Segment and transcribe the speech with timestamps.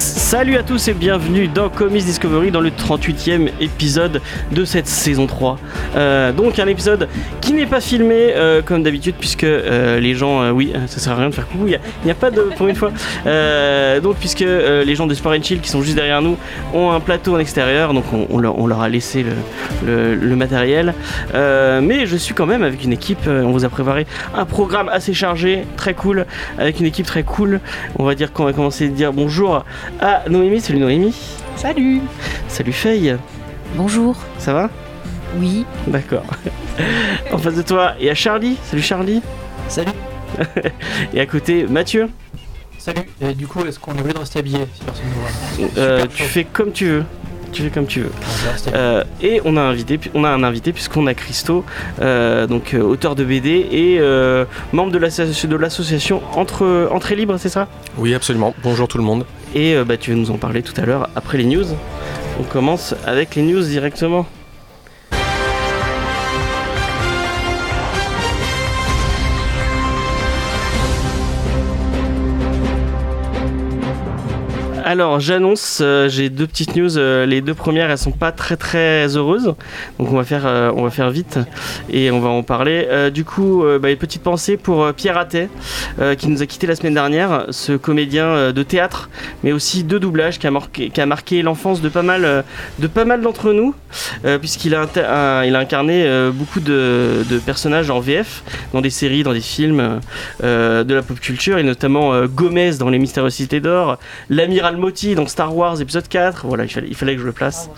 [0.00, 5.26] Salut à tous et bienvenue dans Comics Discovery dans le 38e épisode de cette saison
[5.26, 5.58] 3.
[5.94, 7.06] Euh, donc un épisode
[7.42, 11.16] qui n'est pas filmé euh, comme d'habitude puisque euh, les gens, oui, ça sert à
[11.16, 12.92] rien de faire coucou, il n'y a, pas de pour une fois.
[14.02, 16.38] Donc puisque les gens de Sport and Chill qui sont juste derrière nous
[16.72, 19.32] ont un plateau en extérieur, donc on, on leur, on leur a laissé le,
[19.84, 20.94] le- le matériel.
[21.34, 25.12] Mais je suis quand même avec une équipe, on vous a préparé un programme assez
[25.12, 26.24] chargé, très cool,
[26.56, 27.60] avec une équipe très cool.
[27.98, 29.64] On va dire qu'on va commencer à dire bonjour
[30.00, 30.60] à Noémie.
[30.60, 31.14] Salut Noémie.
[31.56, 32.00] Salut
[32.48, 33.16] Salut Faye.
[33.74, 34.16] Bonjour.
[34.38, 34.70] Ça va?
[35.38, 35.64] Oui.
[35.86, 36.24] D'accord.
[37.32, 38.56] en face de toi, il y a Charlie.
[38.64, 39.22] Salut Charlie.
[39.68, 39.92] Salut
[41.14, 42.08] Et à côté, Mathieu.
[42.78, 45.82] Salut Et du coup, est-ce qu'on est obligé de rester habillé si personne ne voit
[45.82, 47.04] Euh, tu fais comme tu veux.
[47.52, 48.12] Tu fais comme tu veux.
[48.74, 51.64] Euh, et on a, invité, on a un invité puisqu'on a Christo,
[52.00, 57.16] euh, donc euh, auteur de BD et euh, membre de l'asso- de l'association Entre, Entrée
[57.16, 57.66] Libre, c'est ça?
[57.98, 58.54] Oui, absolument.
[58.62, 59.26] Bonjour tout le monde.
[59.54, 61.66] Et euh, bah, tu vas nous en parler tout à l'heure après les news.
[62.38, 64.26] On commence avec les news directement.
[74.90, 76.98] Alors j'annonce, euh, j'ai deux petites news.
[76.98, 79.54] euh, les deux premières, elles sont pas très très heureuses,
[80.00, 81.38] donc on va faire, euh, on va faire vite
[81.92, 82.88] et on va en parler.
[83.14, 85.48] Du coup, bah, une petite pensée pour Pierre Attet,
[86.18, 89.10] qui nous a quitté la semaine dernière, ce comédien de théâtre,
[89.44, 92.44] mais aussi de doublage, qui a marqué, qui a marqué l'enfance de pas mal,
[92.78, 93.74] de pas mal d'entre nous,
[94.40, 94.86] puisqu'il a,
[95.44, 98.42] il a incarné beaucoup de, de personnages en VF,
[98.72, 100.00] dans des séries, dans des films
[100.42, 103.98] de la pop culture, et notamment Gomez dans Les Mystérieuses Cités d'Or,
[104.28, 106.46] l'amiral Motti dans Star Wars épisode 4.
[106.46, 107.70] Voilà, il fallait, il fallait que je le place.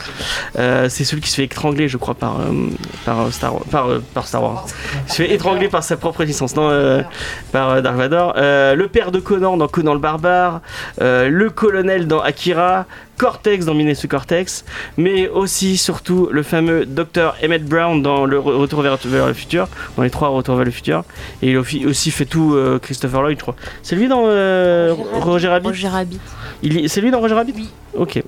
[0.59, 2.71] Euh, c'est celui qui se fait étrangler, je crois, par, euh,
[3.05, 4.67] par, euh, Star, Wars, par, par Star Wars.
[5.07, 7.05] Il se fait étrangler par sa propre licence, non,
[7.53, 8.35] par Dark Vador.
[8.37, 10.61] Le père de Conan dans Conan le Barbare.
[10.99, 12.87] le colonel dans Akira.
[13.19, 14.65] Cortex dans Minus Cortex,
[14.97, 19.33] mais aussi surtout le fameux Dr Emmett Brown dans le Re- Retour vers, vers le
[19.35, 21.05] futur, dans les trois Retours vers le futur,
[21.43, 23.57] et il a aussi- fait tout euh, Christopher Lloyd, je crois.
[23.83, 25.69] C'est lui dans euh, Roger Rabbit.
[25.69, 26.21] Roger Rabbit.
[26.63, 27.55] Il y- C'est lui dans Roger Rabbit?
[27.57, 27.69] Oui.
[27.95, 28.23] Ok.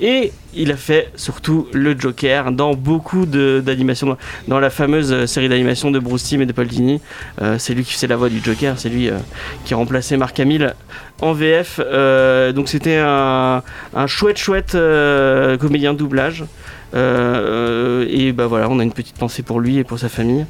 [0.00, 4.16] Et il a fait surtout le Joker dans beaucoup d'animations,
[4.48, 7.00] dans, la fameuse euh, série d'animation de Bruce Timm et de Paul Dini.
[7.40, 9.18] Euh, c'est lui qui faisait la voix du Joker, c'est lui euh,
[9.64, 10.74] qui remplaçait Mark Hamill
[11.20, 11.78] en VF.
[12.54, 13.62] Donc c'était un,
[14.06, 14.72] chouette chouette
[15.60, 16.44] comédien de doublage.
[16.94, 20.46] Et bah voilà, on a une petite pensée pour lui et pour sa famille.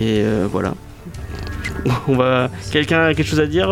[0.00, 0.74] Et voilà.
[2.08, 2.50] On va.
[2.70, 3.68] Quelqu'un a quelque chose à dire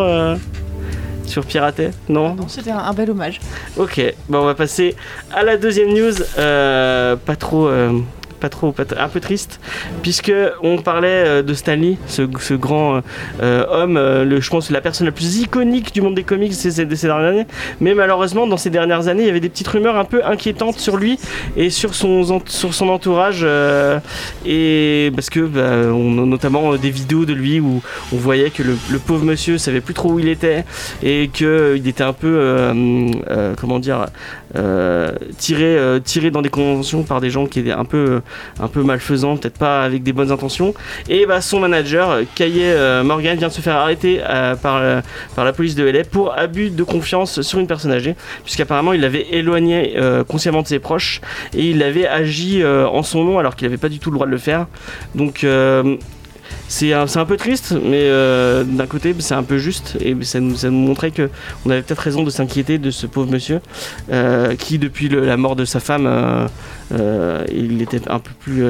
[1.31, 3.39] sur Piratet Non Non, c'était un, un bel hommage.
[3.77, 3.99] Ok,
[4.29, 4.95] bon, on va passer
[5.33, 6.13] à la deuxième news.
[6.37, 7.67] Euh, pas trop.
[7.67, 7.99] euh,
[8.41, 9.59] pas trop, un peu triste,
[10.01, 13.01] puisque on parlait euh, de Stanley, ce, ce grand euh,
[13.41, 16.55] euh, homme, le, je pense la personne la plus iconique du monde des comics de
[16.55, 17.47] ces dernières années.
[17.79, 20.79] Mais malheureusement, dans ces dernières années, il y avait des petites rumeurs un peu inquiétantes
[20.79, 21.19] sur lui
[21.55, 22.41] et sur son,
[22.89, 23.45] entourage,
[24.45, 27.81] et parce que bah, notamment des vidéos de lui où
[28.11, 28.75] on voyait que le,
[29.05, 30.65] pauvre monsieur savait plus trop où il était
[31.03, 32.73] et que il était un peu,
[33.59, 34.07] comment dire,
[35.37, 38.21] tiré, tiré dans des conventions par des gens qui étaient un peu,
[38.59, 40.73] un peu malfaisants, peut-être pas avec des bonnes intentions.
[41.09, 45.01] Et bah, son manager, Kaye euh, Morgan, vient de se faire arrêter euh, par, euh,
[45.35, 49.01] par la police de LA pour abus de confiance sur une personne âgée, puisqu'apparemment il
[49.01, 49.95] l'avait éloigné
[50.27, 51.21] consciemment de ses proches
[51.53, 54.25] et il avait agi en son nom alors qu'il n'avait pas du tout le droit
[54.25, 54.67] de le faire.
[55.15, 55.45] Donc
[56.71, 60.55] c'est un, peu triste, mais euh, d'un côté c'est un peu juste et ça nous,
[60.55, 61.29] ça nous montrait que
[61.65, 63.59] on avait peut-être raison de s'inquiéter de ce pauvre monsieur
[64.09, 68.63] euh, qui depuis la mort de sa femme euh, il était un peu plus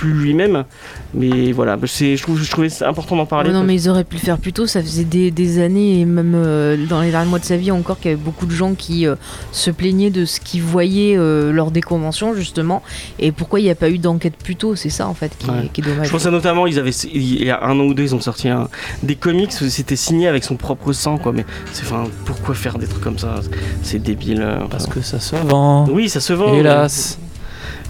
[0.00, 0.64] plus lui-même
[1.12, 4.04] mais voilà c'est je trouve je trouvais c'est important d'en parler non, mais ils auraient
[4.04, 4.66] pu le faire plus tôt.
[4.66, 7.70] Ça faisait des, des années, et même euh, dans les derniers mois de sa vie
[7.70, 9.16] encore, qu'il y avait beaucoup de gens qui euh,
[9.52, 12.82] se plaignaient de ce qu'ils voyaient euh, lors des conventions, justement.
[13.18, 14.76] Et pourquoi il n'y a pas eu d'enquête plus tôt?
[14.76, 15.68] C'est ça, en fait, qui, Ouais.
[15.72, 16.06] qui est dommage.
[16.06, 18.20] Je pense à notamment, ils avaient, il y a un an ou deux, ils ont
[18.20, 18.68] sorti un-
[19.02, 21.32] des comics où c'était signé avec son propre sang, quoi.
[21.32, 23.40] Mais c'est, enfin, pourquoi faire des trucs comme ça?
[23.82, 24.40] C'est débile.
[24.42, 25.86] euh, Parce que ça se vend.
[25.90, 26.54] Oui, ça se vend.
[26.54, 27.18] Hélas.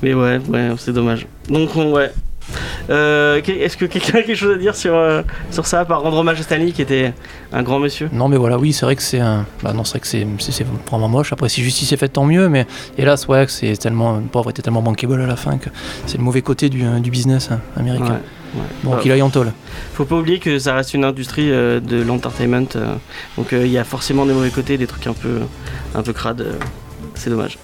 [0.02, 1.26] Mais ouais, ouais, c'est dommage.
[1.50, 2.10] Donc, on- ouais.
[2.88, 6.16] Euh, Est-ce que quelqu'un a quelque chose à dire sur, euh, sur ça, par rendre
[6.16, 7.12] hommage à Stanley qui était
[7.52, 8.08] un grand monsieur?
[8.12, 9.46] Non, mais voilà, oui, c'est vrai que c'est un.
[9.62, 11.32] Bah non, c'est vrai que c'est, vraiment moche.
[11.32, 12.48] Après, si justice est faite, tant mieux.
[12.48, 12.66] Mais
[12.98, 14.16] hélas, ouais, que c'est tellement.
[14.16, 15.68] Le pauvre était tellement bankable à la fin que
[16.06, 18.04] c'est le mauvais côté du, du business hein, américain.
[18.54, 18.66] Ouais, ouais.
[18.82, 19.52] Bon, Bah, qu'il aille en tôle.
[19.94, 22.94] Faut pas oublier que ça reste une industrie euh, de l'entertainment, euh,
[23.38, 25.38] donc euh, il y a forcément des mauvais côtés, des trucs un peu,
[25.94, 26.44] un peu crades.
[27.20, 27.58] C'est dommage.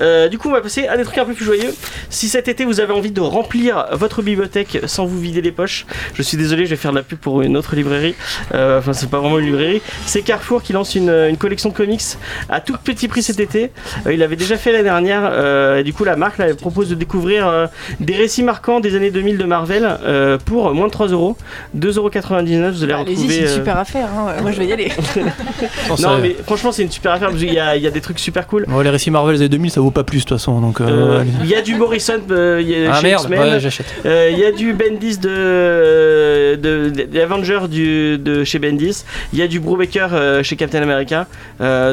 [0.00, 1.74] Euh, du coup, on va passer à des trucs un peu plus joyeux.
[2.10, 5.86] Si cet été vous avez envie de remplir votre bibliothèque sans vous vider les poches,
[6.14, 8.14] je suis désolé, je vais faire de la pub pour une autre librairie.
[8.54, 9.82] Euh, enfin, c'est pas vraiment une librairie.
[10.06, 12.00] C'est Carrefour qui lance une, une collection de comics
[12.48, 13.70] à tout petit prix cet été.
[14.06, 15.28] Euh, il l'avait déjà fait l'année dernière.
[15.32, 17.66] euh, et du coup, la marque là, elle propose de découvrir euh,
[18.00, 21.36] des récits marquants des années 2000 de Marvel euh, pour moins de 3 euros.
[21.78, 22.70] 2,99€.
[22.70, 23.28] Vous allez Bah, retrouver.
[23.28, 24.08] c'est une super affaire.
[24.16, 24.34] hein.
[24.42, 24.92] Moi, je vais y aller.
[26.00, 28.46] Non, mais franchement, c'est une super affaire parce qu'il y, y a des trucs super
[28.46, 28.64] cool.
[28.68, 30.60] Ouais, les récits Marvel des années 2000, ça vaut pas plus de toute façon.
[30.60, 31.24] Donc, euh, Euh.
[31.42, 33.86] Il y a du Morrison euh, il y a ah chez merde, ouais, j'achète.
[34.04, 39.04] Euh, Il y a du Bendis de, de, de- Avengers du, de chez Bendis.
[39.32, 41.26] Il y a du Brubaker chez Captain America.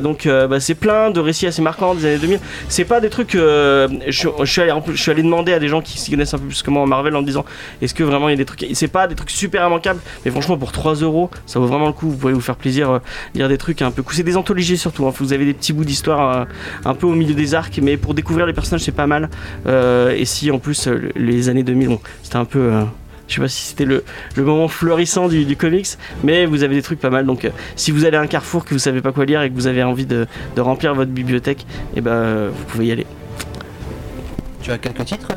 [0.02, 2.40] Donc bah, c'est plein de récits assez marquants des années 2000.
[2.70, 3.34] C'est pas des trucs.
[3.34, 6.12] je, je suis allé, en plus- je suis allé demander à des gens qui s'y
[6.12, 7.46] connaissent un peu plus que moi en Marvel en me disant
[7.82, 8.66] est-ce que vraiment il y a des trucs.
[8.74, 11.94] C'est pas des trucs super immanquables, mais franchement pour 3 euros, ça vaut vraiment le
[11.94, 12.10] coup.
[12.10, 13.00] Vous pouvez vous faire plaisir,
[13.36, 14.14] lire des trucs un peu cool.
[14.16, 15.06] C'est des anthologies surtout.
[15.08, 15.14] hein.
[15.18, 16.48] Vous avez des petits bouts d'histoire
[16.88, 19.30] un peu au milieu des arcs, mais pour découvrir les personnages c'est pas mal.
[19.68, 22.60] Euh, et si en plus euh, les années 2000, bon, c'était un peu.
[22.60, 22.84] euh,
[23.28, 24.04] je sais pas si c'était le,
[24.38, 25.88] moment fleurissant du, comics,
[26.24, 27.26] mais vous avez des trucs pas mal.
[27.26, 29.56] Donc, si vous allez à un carrefour que vous savez pas quoi lire et que
[29.56, 33.06] vous avez envie de, remplir votre bibliothèque, et ben euh, vous pouvez y aller.
[34.62, 35.28] Tu as quelques titres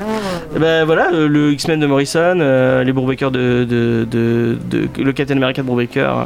[0.56, 4.88] Et ben voilà, euh, le X-Men de Morrison, euh, les Brubaker de, de, de, de-
[5.02, 6.24] le Captain America de Brubaker, euh,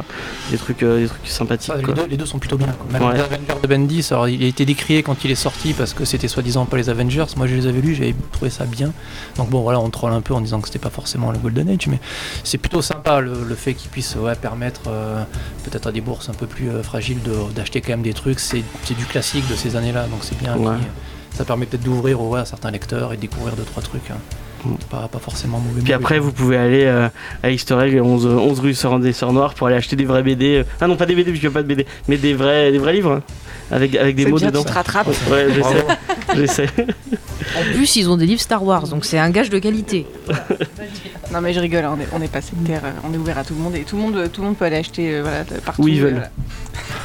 [0.49, 1.71] des trucs, euh, des trucs sympathiques.
[1.75, 1.93] Ah, les, quoi.
[1.93, 2.67] deux, les deux sont plutôt bien.
[2.69, 2.87] quoi.
[2.91, 3.15] Même Ouais.
[3.15, 6.05] les Avengers de Bendis, alors il a été décrié quand il est sorti parce que
[6.05, 7.25] c'était soi-disant pas les Avengers.
[7.37, 8.91] Moi je les avais lus, j'avais trouvé ça bien.
[9.37, 11.69] Donc bon voilà, on troll un peu en disant que c'était pas forcément le Golden
[11.69, 11.99] Age, mais
[12.43, 15.21] c'est plutôt sympa le, le fait qu'il puisse ouais, permettre euh,
[15.65, 17.19] peut-être à des bourses un peu plus fragiles
[17.55, 18.39] d'acheter quand même des trucs.
[18.39, 20.55] C'est c'est du classique de ces années-là, donc c'est bien.
[20.57, 20.75] Ouais.
[21.35, 24.09] Ça permet peut-être d'ouvrir ouais, à certains lecteurs et de découvrir deux trois trucs.
[24.11, 24.17] hein.
[24.65, 24.75] Mm.
[24.89, 25.73] Pas, pas forcément mauvais.
[25.81, 25.93] Puis mauvais.
[25.93, 27.07] après, vous pouvez aller euh,
[27.43, 30.23] à Easter Egg, 11, 11 rue Sœur des Sœurs Noires, pour aller acheter des vrais
[30.23, 30.55] BD.
[30.57, 32.71] euh, Ah non, pas des BD, puisqu'il n'y a pas de BD, mais des vrais,
[32.71, 33.21] des vrais livres, hein,
[33.69, 34.61] avec, avec des mots bien, dedans.
[34.63, 35.07] tu te rattrapes.
[35.29, 35.47] Ouais,
[36.35, 36.67] j'essaie.
[37.57, 40.07] En plus, ils ont des livres Star Wars, donc c'est un gage de qualité.
[41.33, 43.55] Non, mais je rigole, on est, on est pas sectaire, on est ouvert à tout
[43.55, 45.81] le monde et tout le monde, tout le monde peut aller acheter euh, voilà, partout.
[45.81, 46.11] Où ils veulent.
[46.13, 46.29] voilà.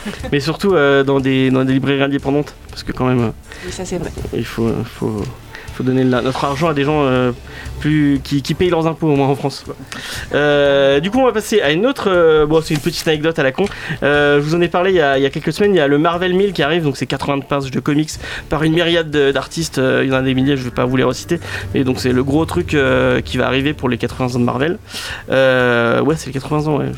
[0.32, 3.30] Mais surtout euh, dans, des, dans des librairies indépendantes, parce que quand même, euh,
[3.66, 4.10] Oui, ça c'est vrai.
[4.34, 5.22] il faut, faut,
[5.82, 7.32] donner notre argent à des gens euh,
[7.80, 9.64] plus, qui, payent leurs impôts, au moins en France.
[10.34, 12.08] Euh, du coup, on va passer à une autre.
[12.08, 13.64] euh, bon, c'est une petite anecdote à la con.
[14.02, 15.74] Je vous en ai parlé il y, a, quelques semaines.
[15.74, 18.10] Il y a le Marvel 1000 qui arrive, donc c'est 80 pages de comics
[18.48, 19.78] par une myriade de- d'artistes.
[19.78, 21.40] il y en a des milliers, je vais pas vous les reciter.
[21.74, 22.76] Mais donc, c'est le gros truc
[23.24, 24.78] qui va arriver pour les 80 ans de Marvel.
[25.28, 26.92] Ouais, c'est les 80 ans, ouais.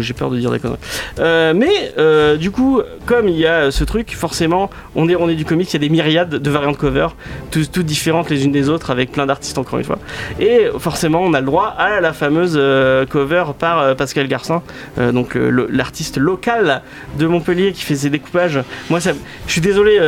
[0.00, 0.78] J'ai peur de dire des conneries.
[1.18, 5.74] Mais du coup, comme il y a ce truc, forcément, on est, du comics, il
[5.74, 7.08] y a des myriades de variantes cover,
[7.50, 9.98] toutes différentes les unes des autres, avec plein d'artistes encore une fois.
[10.40, 14.62] Et forcément, on a le droit à la fameuse euh, cover par euh, Pascal Garcin,
[14.98, 15.36] euh, donc
[15.70, 16.82] l'artiste local
[17.18, 18.60] de Montpellier qui fait ses découpages.
[18.90, 19.10] Moi, je
[19.52, 19.98] suis désolé,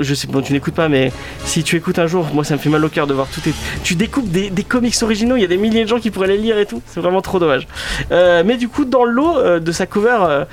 [0.00, 1.12] je sais bon, tu n'écoutes pas, mais
[1.44, 3.40] si tu écoutes un jour, moi, ça me fait mal au cœur de voir tout.
[3.40, 3.54] tes-
[3.84, 6.38] Tu découpes des, comics originaux, il y a des milliers de gens qui pourraient les
[6.38, 6.82] lire et tout.
[6.86, 7.66] C'est vraiment trop dommage.
[8.10, 10.44] Mais du coup, dans le lot euh, de sa cover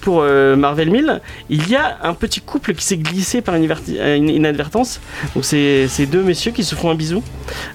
[0.00, 0.22] pour
[0.56, 5.00] Marvel 1000, il y a un petit couple qui s'est glissé par inadvertance.
[5.34, 7.22] Donc, c'est deux messieurs qui se font un bisou.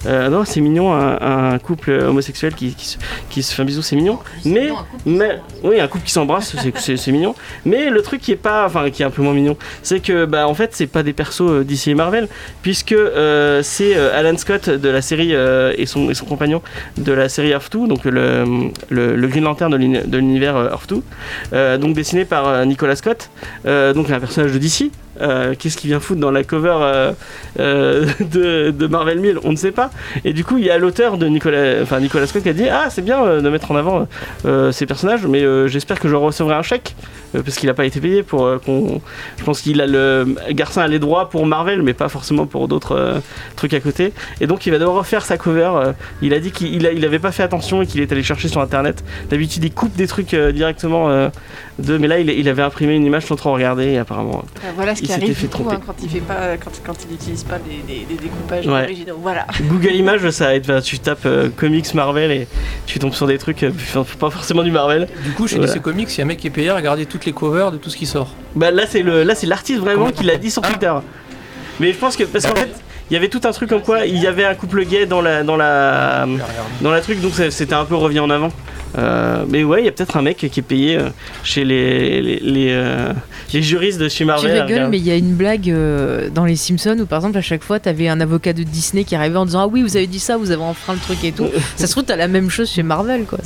[0.06, 2.98] Euh, non, c'est mignon, un, un couple homosexuel qui, qui, se,
[3.30, 4.20] qui se fait un bisou, c'est mignon.
[4.46, 4.70] Mais,
[5.06, 7.36] mais oui, un couple qui s'embrasse, c'est- c'est c'est mignon.
[7.66, 10.26] Mais le truc qui est pas, enfin, qui est un peu moins mignon, c'est que,
[10.26, 12.28] bah, en fait, c'est pas des persos euh, d'ici et Marvel,
[12.62, 16.62] puisque euh, c'est Alan Scott de la série euh, et, son, et son compagnon
[16.98, 18.44] de la série Earth 2, donc le,
[18.90, 21.02] le, le Green Lantern de l'uni- de l'univers Earth 2,
[21.54, 23.30] euh, donc dessiné par Nicolas Scott,
[23.66, 24.92] donc un personnage de DC.
[25.22, 27.12] Euh, Qu'est-ce qu'il vient foutre dans la cover euh,
[27.60, 28.06] euh,
[28.72, 29.90] de, Marvel 1000 On ne sait pas.
[30.24, 32.68] Et du coup, il y a l'auteur de Nicolas, enfin Nicolas Scott qui a dit
[32.68, 34.08] Ah, c'est bien de mettre en avant
[34.72, 36.96] ces personnages, mais j'espère que je recevrai un chèque
[37.34, 39.02] parce qu'il n'a pas été payé pour qu'on.
[39.38, 42.68] Je pense qu'il a le Garcin a les droits pour Marvel, mais pas forcément pour
[42.68, 43.22] d'autres
[43.56, 44.14] trucs à côté.
[44.42, 45.72] Et donc, il va devoir refaire sa cover.
[46.22, 48.48] il a dit qu'il a- il avait pas fait attention et qu'il est allé chercher
[48.48, 49.04] sur internet.
[49.30, 51.30] D'habitude, il coupe des trucs directement
[51.80, 54.44] de, mais là, il, avait imprimé une image sans trop regarder et apparemment.
[54.76, 57.44] Voilà ce Qui arrive fait coup, hein, quand il fait pas, quand, quand il n'utilise
[57.44, 58.84] pas des découpages Ouais.
[58.84, 59.18] originaux.
[59.22, 59.46] Voilà.
[59.62, 60.82] Google Images, ça aide.
[60.84, 62.48] Tu tapes euh, comics Marvel et
[62.86, 63.72] tu tombes sur des trucs, euh,
[64.20, 65.08] pas forcément du Marvel.
[65.24, 65.74] Du coup, chez Voilà.
[65.74, 67.72] DC Comics, il y a un mec qui est payé à regarder toutes les covers
[67.72, 68.34] de tout ce qui sort.
[68.56, 70.70] Bah là c'est le là c'est l'artiste vraiment Comment- qui l'a dit sur Ah.
[70.70, 70.94] Twitter.
[71.80, 72.70] Mais je pense que parce qu'en fait
[73.10, 75.22] il y avait tout un truc comme quoi il y avait un couple gay dans
[75.22, 76.26] la dans la
[76.82, 78.52] dans la truc, donc c'était un peu revenu en avant.
[78.98, 81.10] Euh, mais ouais, il y a peut-être un mec qui est payé euh,
[81.44, 83.12] chez les les, les, euh,
[83.54, 84.58] les juristes de chez Tu Marvel.
[84.58, 87.38] à rigoles, mais il y a une blague euh, dans les Simpsons où par exemple
[87.38, 89.98] à chaque fois t'avais un avocat de Disney qui arrivait en disant ah oui vous
[89.98, 91.48] avez dit ça, vous avez enfreint le truc et tout.
[91.76, 93.40] ça se trouve t'as la même chose chez Marvel quoi.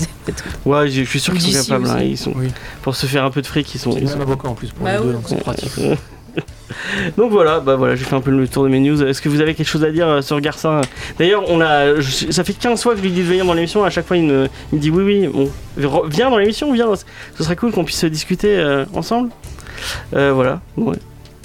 [0.67, 1.89] Ouais, je suis sûr qu'ils sont capables.
[1.89, 2.49] hein, ils sont Oui.
[2.83, 3.97] pour se faire un peu de fric, ils sont.
[3.99, 5.71] Ils sont- même avocat en plus pour Bah les deux, donc c'est pratique.
[7.17, 9.01] Donc voilà, bah voilà, j'ai fait un peu le tour de mes news.
[9.03, 10.81] Est-ce que vous avez quelque chose à dire euh, sur Garcin?
[11.17, 13.53] D'ailleurs, on a, je- ça fait 15 fois que je lui dis de venir dans
[13.53, 13.83] l'émission.
[13.83, 15.29] À chaque fois, il me, il me dit oui, oui.
[15.83, 16.89] Bon, viens dans l'émission, viens.
[17.37, 19.29] Ce serait cool qu'on puisse discuter euh, ensemble.
[20.15, 20.61] Euh, voilà.
[20.77, 20.95] Ouais.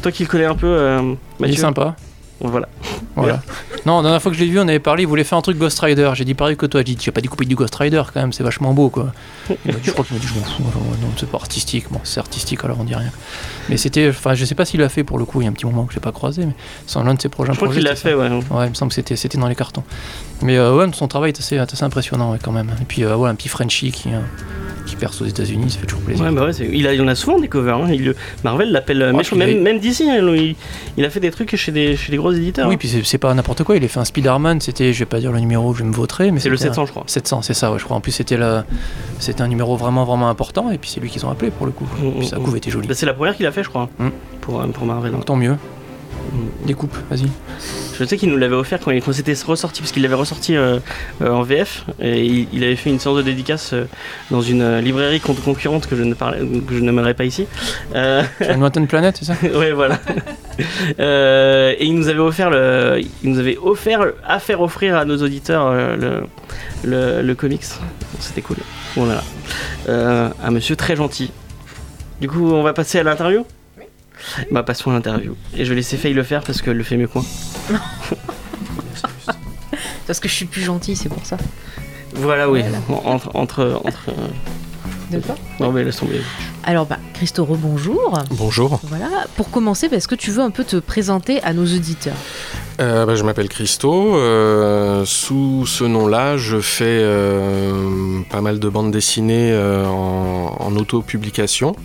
[0.03, 1.97] Toi qui le connais un peu, euh, Il est sympa.
[2.49, 2.69] Voilà.
[3.17, 3.43] Voilà.
[3.87, 5.43] Non, la dernière fois que je l'ai vu, on avait parlé, il voulait faire un
[5.43, 6.11] truc Ghost Rider.
[6.15, 8.21] J'ai dit pareil que toi, j'ai dit, tu vas pas découper du Ghost Rider quand
[8.21, 9.13] même, c'est vachement beau quoi.
[9.49, 11.87] Il m'a dit, je crois qu'il m'a dit, je m'en fous, non, c'est pas artistique.
[11.91, 13.11] Bon, c'est artistique alors on dit rien.
[13.69, 15.51] Mais c'était, enfin, je sais pas s'il l'a fait pour le coup, il y a
[15.51, 16.55] un petit moment que je l'ai pas croisé, mais
[16.87, 17.81] c'est l'un de ses prochains Je crois projets.
[17.81, 18.29] qu'il l'a fait, ouais.
[18.51, 19.85] Ouais, il me semble que c'était, c'était dans les cartons.
[20.43, 22.71] Mais euh, ouais, son travail est assez, assez impressionnant ouais, quand même.
[22.81, 24.21] Et puis euh, ouais, un petit Frenchie qui, euh,
[24.87, 26.25] qui perce aux États-Unis, ça fait toujours plaisir.
[26.25, 27.77] Ouais, bah ouais, il, a, il en a souvent des covers.
[27.79, 27.89] hein.
[27.93, 28.15] Il,
[28.45, 29.37] Marvel l'appelle euh, Ouais, méchant.
[29.37, 30.55] puis il Même, a- même d'ici, hein, il,
[30.97, 32.69] il a fait des trucs chez des, chez des gros éditeurs.
[32.69, 32.79] Oui, hein.
[32.79, 35.33] puis c'est, pas n'importe quoi, il a fait un Spider-Man, c'était, je vais pas dire
[35.33, 37.05] le numéro, je vais me vautrer, mais c'est le c'était un- 700, je crois.
[37.07, 37.97] 700, c'est ça, ouais, je crois.
[37.97, 38.65] En plus, c'était, la...
[39.19, 41.73] c'était un numéro vraiment, vraiment important, et puis c'est lui qu'ils ont appelé pour le
[41.73, 41.87] coup.
[42.19, 42.87] Puis sa était jolie.
[42.87, 44.09] Bah, c'est la première qu'il a fait, je crois, Mm.
[44.41, 45.13] pour, euh, pour Marvel.
[45.13, 45.57] Donc tant mieux.
[46.33, 46.67] Mm.
[46.67, 47.27] Découpe, vas-y.
[47.99, 50.79] Je sais qu'il nous l'avait offert quand, il, c'était ressorti, parce qu'il l'avait ressorti euh,
[51.23, 53.85] euh, en VF, et il, il avait fait une séance de dédicace euh,
[54.31, 57.47] dans une librairie con- concurrente que je ne parlais, que je n'aimerais pas ici.
[57.95, 59.99] Une lointaine planète, c'est ça ouais, voilà.
[60.99, 65.17] Et il nous avait offert le, il nous avait offert à faire offrir à nos
[65.23, 66.23] auditeurs le,
[66.85, 67.65] le, le comics.
[68.19, 68.57] C'était cool.
[68.97, 69.23] Voilà.
[69.89, 71.31] Un monsieur très gentil.
[72.21, 73.45] Du coup, on va passer à l'interview?
[74.51, 75.37] Bah passons à l'interview.
[75.57, 77.25] Et je vais laisser Faye le faire parce qu'elle le fait mieux que moi.
[80.07, 81.39] Parce que je suis plus gentille, c'est pour ça.
[82.15, 82.63] Voilà, oui.
[82.91, 84.11] Entre, entre, entre.
[85.11, 85.37] D'accord.
[85.61, 86.21] Non mais laisse tomber.
[86.65, 88.19] Alors bah Christo rebonjour.
[88.31, 89.09] Bonjour, Voilà.
[89.37, 92.17] Pour commencer, bah, est-ce que tu veux un peu te présenter à nos auditeurs
[92.81, 94.17] Euh, bah, je m'appelle Christo.
[94.17, 100.77] euh, sous ce nom-là, je fais euh, pas mal de bandes dessinées euh, en, en
[100.77, 101.77] auto-publication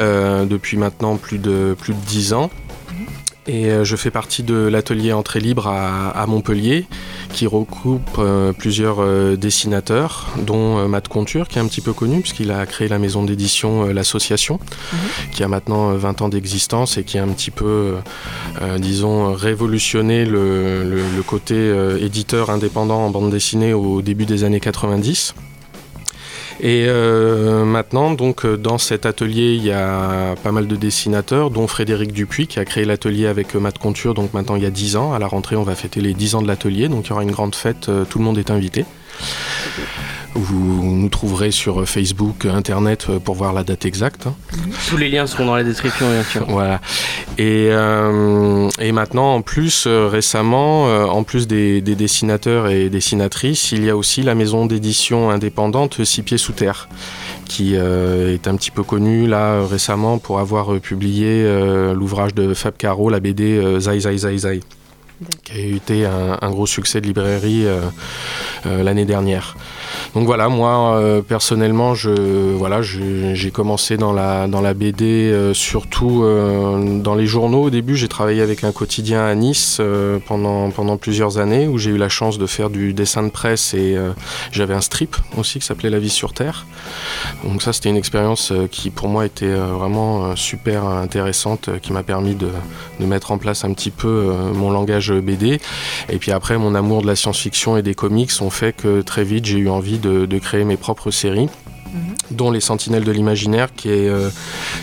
[0.00, 2.50] euh, depuis maintenant plus de, plus de 10 ans.
[3.46, 6.86] Et euh, je fais partie de l'atelier Entrée Libre à, à Montpellier,
[7.32, 11.92] qui regroupe euh, plusieurs euh, dessinateurs, dont euh, Matt Conture, qui est un petit peu
[11.92, 14.60] connu, puisqu'il a créé la maison d'édition L'Association,
[15.32, 17.94] qui a maintenant euh, 20 ans d'existence et qui a un petit peu,
[18.78, 24.60] disons, révolutionné le, le- le côté éditeur indépendant en bande dessinée au début des années
[24.60, 25.34] 90.
[26.62, 31.50] Et euh, maintenant, donc, euh, dans cet atelier, il y a pas mal de dessinateurs,
[31.50, 34.66] dont Frédéric Dupuis, qui a créé l'atelier avec euh, Matt Conture, donc maintenant il y
[34.66, 35.14] a 10 ans.
[35.14, 37.22] À la rentrée, on va fêter les 10 ans de l'atelier, donc il y aura
[37.22, 38.84] une grande fête, tout le monde est invité.
[40.34, 44.26] Vous nous trouverez sur Facebook, Internet euh, pour voir la date exacte.
[44.28, 44.34] hein.
[44.88, 46.44] Tous les liens seront dans la description bien sûr.
[46.48, 46.80] Voilà.
[47.36, 53.72] Et, euh, et maintenant, en plus, euh, récemment, en plus des, des dessinateurs et dessinatrices,
[53.72, 56.88] il y a aussi la maison d'édition indépendante Six Pieds Sous Terre,
[57.46, 62.54] qui euh, est un petit peu connue là récemment pour avoir publié euh, l'ouvrage de
[62.54, 64.60] Fab Caro, la BD Zai Zai Zai Zai,
[65.44, 67.80] qui a été un, un gros succès de librairie euh,
[68.66, 69.56] euh, l'année dernière.
[70.14, 75.54] Donc voilà, moi euh, personnellement, je, voilà, j'ai commencé dans la, dans la BD euh,
[75.54, 77.64] surtout euh, dans les journaux.
[77.64, 79.80] Au début, j'ai travaillé avec un quotidien à Nice
[80.26, 83.74] pendant, pendant plusieurs années où j'ai eu la chance de faire du dessin de presse
[83.74, 83.96] et
[84.52, 86.66] j'avais un strip aussi qui s'appelait La vie sur Terre.
[87.44, 92.34] Donc ça, c'était une expérience qui pour moi était vraiment super intéressante, qui m'a permis
[92.34, 92.48] de,
[92.98, 95.60] de mettre en place un petit peu mon langage BD.
[96.08, 99.24] Et puis après, mon amour de la science-fiction et des comics ont fait que très
[99.24, 101.48] vite, j'ai eu envie de, de créer mes propres séries
[102.30, 104.30] dont les Sentinelles de l'imaginaire, qui est euh,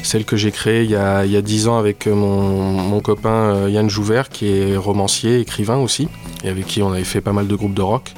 [0.04, 3.70] celle que j'ai créée il y a, 10 ans avec euh, mon, mon copain euh,
[3.70, 6.10] Yann Jouvert, qui est romancier, écrivain aussi,
[6.44, 8.14] et avec qui on avait fait pas mal de groupes de rock.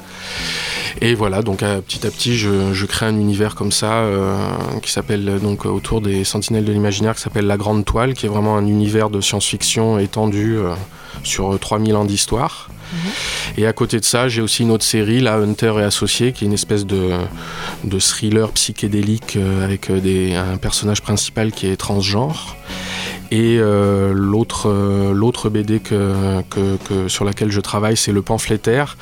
[1.00, 4.04] Et voilà, donc euh, petit à petit, je, je crée un univers comme ça,
[4.82, 8.28] qui s'appelle donc autour des Sentinelles de l'imaginaire, qui s'appelle La Grande Toile, qui est
[8.28, 10.58] vraiment un univers de science-fiction étendu
[11.22, 12.68] sur euh, 3000 ans d'histoire.
[13.56, 16.44] Et à côté de ça, j'ai aussi une autre série, la Hunter et Associés, qui
[16.44, 17.10] est une espèce de,
[17.84, 22.56] de thriller psychédélique euh, avec euh, un personnage principal qui est transgenre.
[23.32, 24.68] Et euh, l'autre
[25.12, 28.96] l'autre BD que, que- sur laquelle je travaille, c'est le pamphlétaire,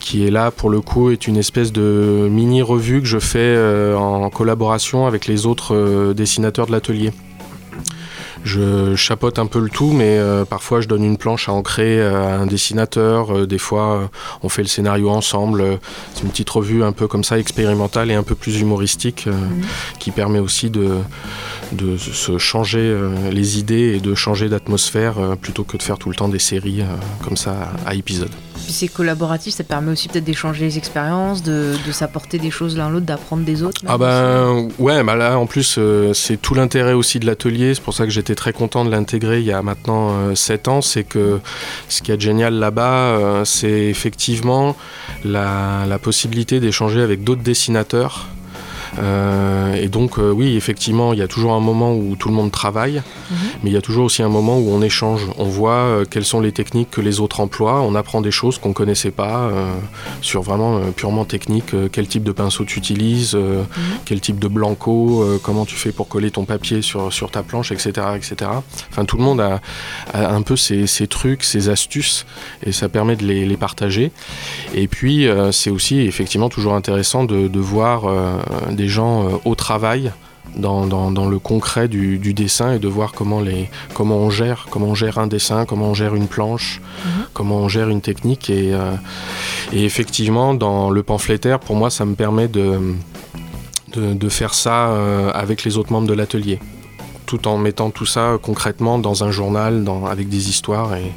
[0.00, 3.56] qui est là pour le coup est une espèce de mini revue que je fais
[3.96, 7.12] en collaboration avec les autres dessinateurs de l'atelier.
[8.44, 12.00] Je chapote un peu le tout, mais euh, parfois je donne une planche à ancrer
[12.04, 13.34] à un dessinateur.
[13.36, 14.06] euh, des fois, euh,
[14.42, 15.60] on fait le scénario ensemble.
[15.60, 15.76] Euh,
[16.14, 19.32] C'est une petite revue un peu comme ça, expérimentale et un peu plus humoristique, euh,
[19.98, 20.98] qui permet aussi de,
[21.72, 25.98] de se changer euh, les idées et de changer d'atmosphère euh, plutôt que de faire
[25.98, 26.86] tout le temps des séries euh,
[27.24, 28.30] comme ça à épisodes.
[28.68, 32.76] Puis c'est collaboratif, ça permet aussi peut-être d'échanger les expériences, de, de s'apporter des choses
[32.76, 33.80] l'un l'autre, d'apprendre des autres.
[33.86, 37.82] Ah ben ouais, bah là en plus euh, c'est tout l'intérêt aussi de l'atelier, c'est
[37.82, 41.04] pour ça que j'étais très content de l'intégrer il y a maintenant 7 ans, c'est
[41.04, 41.40] que
[41.88, 44.76] ce qui est génial là-bas, euh, c'est effectivement
[45.24, 48.26] la, la possibilité d'échanger avec d'autres dessinateurs.
[48.98, 52.34] Euh, et donc euh, oui, effectivement, il y a toujours un moment où tout le
[52.34, 53.02] monde travaille,
[53.62, 55.22] mais il y a toujours aussi un moment où on échange.
[55.36, 58.58] On voit euh, quelles sont les techniques que les autres emploient, on apprend des choses
[58.58, 59.74] qu'on connaissait pas euh,
[60.20, 61.74] sur vraiment purement technique.
[61.92, 63.62] quel type de pinceau tu utilises, euh,
[64.04, 67.72] quel type de blanco, comment tu fais pour coller ton papier sur, sur ta planche,
[67.72, 68.50] etc., etc.
[68.90, 69.60] Enfin, tout le monde a,
[70.12, 72.26] a un peu ses, ses trucs, ses astuces,
[72.64, 74.12] et ça permet de les, les partager.
[74.74, 78.04] Et puis, c'est aussi effectivement toujours intéressant de, de voir
[78.82, 80.12] des gens euh, au travail.
[80.56, 84.30] Dans, dans- dans le concret du, du dessin et de voir comment, les, comment on
[84.30, 86.80] gère comment on gère un dessin, comment on gère une planche,
[87.34, 88.48] comment on gère une technique.
[88.48, 88.92] Et, euh,
[89.74, 92.66] et effectivement dans le pamphlétaire pour moi ça me permet de,
[93.94, 96.58] de, de faire ça euh, avec les autres membres de l'atelier
[97.26, 101.12] tout en mettant tout ça euh, concrètement dans un journal dans, avec des histoires et,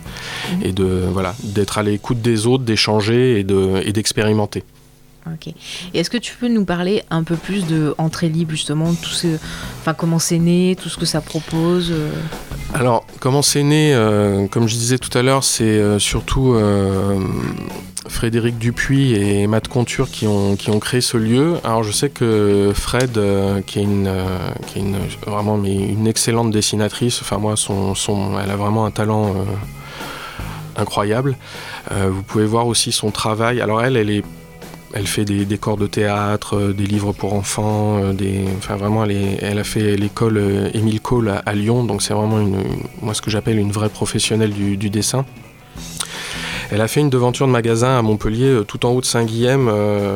[0.62, 4.64] et de voilà d'être à l'écoute des autres d'échanger et de et d'expérimenter
[5.28, 5.54] Ok.
[5.94, 9.36] Est-ce que tu peux nous parler un peu plus de Entrée Libre, justement, tout ce...
[9.80, 12.10] enfin, comment c'est né, tout ce que ça propose euh,
[12.74, 16.56] Alors, comment c'est né euh, Comme je disais tout à l'heure, c'est euh, surtout
[18.08, 21.58] Frédéric Dupuis et Matt Conture qui ont, qui ont créé ce lieu.
[21.64, 23.20] Alors, je sais que Fred,
[23.68, 24.12] qui est, une,
[24.68, 28.92] qui est vraiment mais une excellente dessinatrice, enfin, moi, son, son, elle a vraiment un
[28.92, 29.36] talent.
[30.78, 31.38] incroyable.
[31.92, 33.62] Vous pouvez voir aussi son travail.
[33.62, 34.24] Alors elle, elle est
[34.94, 39.06] elle fait des décors de théâtre, euh, des livres pour enfants, euh, des, enfin vraiment,
[39.06, 42.44] elle, a fait l'école euh, Émile Cole à, Lyon, donc c'est vraiment
[43.02, 45.26] moi ce que j'appelle une vraie professionnelle du, dessin.
[46.72, 49.70] Elle a fait une devanture de magasin à Montpellier, tout en haut de Saint-Guilhem,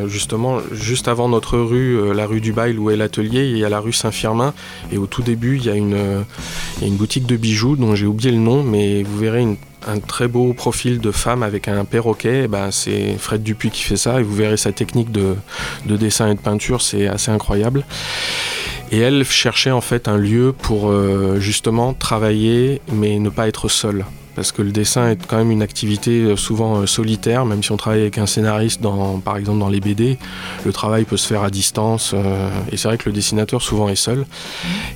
[0.08, 3.70] justement, juste avant notre rue, la rue du Bail où est l'atelier, il y a
[3.70, 4.54] la rue Saint-Firmin,
[4.90, 8.38] et au tout début, il y a une boutique de bijoux dont j'ai oublié le
[8.38, 9.58] nom, mais vous verrez une-
[9.88, 13.84] un très beau profil de femme avec un perroquet, eh ben, c'est Fred Dupuis qui
[13.84, 15.36] fait ça, et vous verrez sa technique de,
[15.86, 17.86] de dessin et de peinture, c'est assez incroyable.
[18.92, 23.68] Et elle cherchait en fait un lieu pour euh, justement travailler, mais ne pas être
[23.68, 24.06] seule.
[24.36, 27.72] Parce que le dessin est quand même une activité euh, souvent euh, solitaire, même si
[27.72, 28.82] on travaille avec un scénariste,
[29.24, 30.18] par exemple dans les BD,
[30.66, 32.12] le travail peut se faire à distance.
[32.14, 34.26] euh, et c'est vrai que le dessinateur souvent est seul.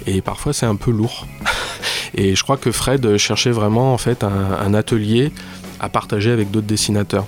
[0.06, 1.26] Et parfois c'est un peu lourd.
[2.16, 5.32] Et je crois que Fred cherchait vraiment en fait un, atelier
[5.80, 7.28] à partager avec d'autres dessinateurs.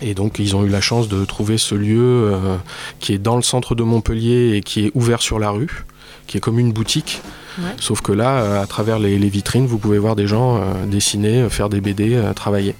[0.00, 2.32] Et donc ils ont eu la chance de trouver ce lieu
[3.00, 5.84] qui est dans le centre de Montpellier et qui est ouvert sur la rue,
[6.26, 7.22] qui est comme une boutique.
[7.58, 7.70] Ouais.
[7.80, 10.86] Sauf que là, euh, à travers les, les vitrines, vous pouvez voir des gens euh,
[10.86, 12.74] dessiner, euh, faire des BD, travailler.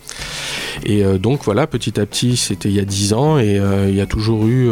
[0.85, 4.01] Et donc voilà, petit à petit, c'était il y a 10 ans et il y
[4.03, 4.71] a toujours eu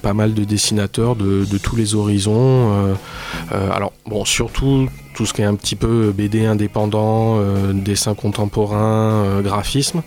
[0.00, 2.96] pas mal de dessinateurs de, de tous les horizons.
[3.52, 9.24] alors bon, surtout tout ce qui est un petit peu BD indépendant, euh, dessin contemporain,
[9.24, 10.02] euh, graphisme.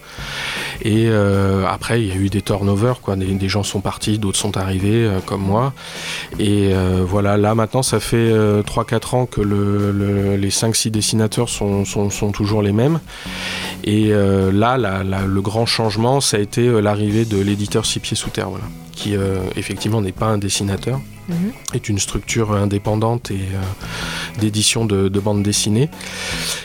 [0.84, 3.16] Et euh, après, il y a eu des turnovers, quoi.
[3.16, 5.74] Des, des gens sont partis, d'autres sont arrivés, euh, comme moi.
[6.40, 10.92] Et euh, voilà, là maintenant, ça fait euh, 3-4 ans que le- le- les 5-6
[10.92, 13.00] dessinateurs sont, sont- sont toujours les mêmes.
[13.84, 18.18] Et là, la- la- le grand changement, ça a été l'arrivée de l'éditeur Six Pieds
[18.18, 19.16] Sous Terre, voilà, qui
[19.56, 21.52] effectivement n'est pas un dessinateur, Mhm.
[21.74, 23.62] est une structure indépendante et euh,
[24.39, 25.89] d'édition de, de bande dessinée,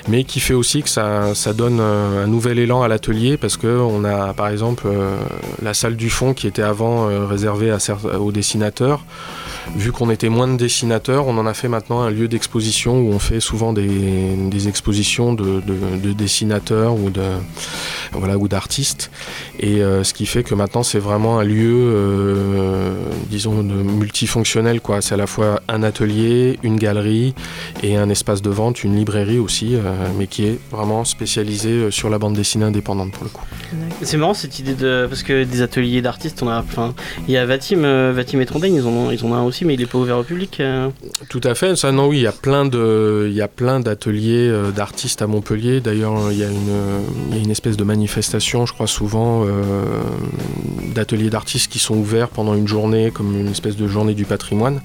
[0.08, 4.04] mais qui fait aussi que ça, donne un nouvel élan à l'atelier parce que on
[4.04, 5.16] a par exemple euh,
[5.62, 7.74] la salle du fond qui était avant euh, réservée
[8.18, 9.04] aux dessinateurs.
[9.76, 13.12] Vu qu'on était moins de dessinateurs, on en a fait maintenant un lieu d'exposition où
[13.12, 13.88] on fait souvent des,
[14.50, 17.22] des expositions de, de- de dessinateurs ou de
[18.12, 19.10] voilà ou d'artistes.
[19.60, 22.92] Et euh, ce qui fait que maintenant c'est vraiment un lieu, euh,
[23.30, 25.00] disons, multifonctionnel quoi.
[25.00, 27.34] C'est à la fois un atelier, une galerie
[27.82, 29.80] et un espace de vente, une librairie aussi, euh,
[30.18, 33.44] mais qui est vraiment spécialisé sur la bande dessinée indépendante pour le coup.
[34.02, 35.06] C'est marrant cette idée de.
[35.08, 36.58] Parce que des ateliers d'artistes, on a.
[36.58, 36.94] Enfin,
[37.28, 39.74] il y a Vatim, Vatim et Trondheim, ils ont, ils en ont un aussi, mais
[39.74, 40.58] il est pas ouvert au public.
[40.60, 40.88] euh.
[41.28, 43.80] Tout à fait, ça non oui, il y a plein de, il y a plein
[43.80, 45.80] d'ateliers euh, d'artistes à Montpellier.
[45.80, 49.44] D'ailleurs, il y a une, il y a une espèce de manifestation je crois souvent,
[49.44, 49.48] euh,
[50.94, 54.80] d'ateliers d'artistes qui sont ouverts pendant une journée, comme une espèce de journée du patrimoine.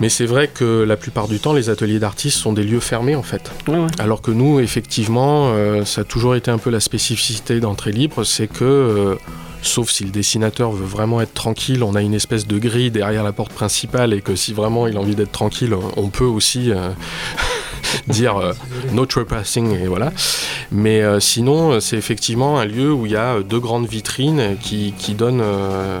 [0.00, 3.16] Mais c'est vrai que la plupart du temps, les ateliers d'artistes sont des lieux fermés
[3.16, 3.50] en fait.
[3.66, 3.86] Ouais, ouais.
[3.98, 5.52] Alors que nous, effectivement,
[5.84, 9.16] ça a toujours été un peu la spécificité d'entrée libre, c'est que,
[9.62, 13.22] sauf si le dessinateur veut vraiment être tranquille, on a une espèce de grille derrière
[13.22, 16.72] la porte principale et que si vraiment il a envie d'être tranquille, on peut aussi
[16.72, 16.90] euh,
[18.08, 18.52] dire euh,
[18.92, 20.12] no trespassing et voilà.
[20.72, 23.86] Mais euh, sinon, euh, c'est effectivement un lieu où il y a euh, deux grandes
[23.88, 26.00] vitrines qui, qui donnent, euh,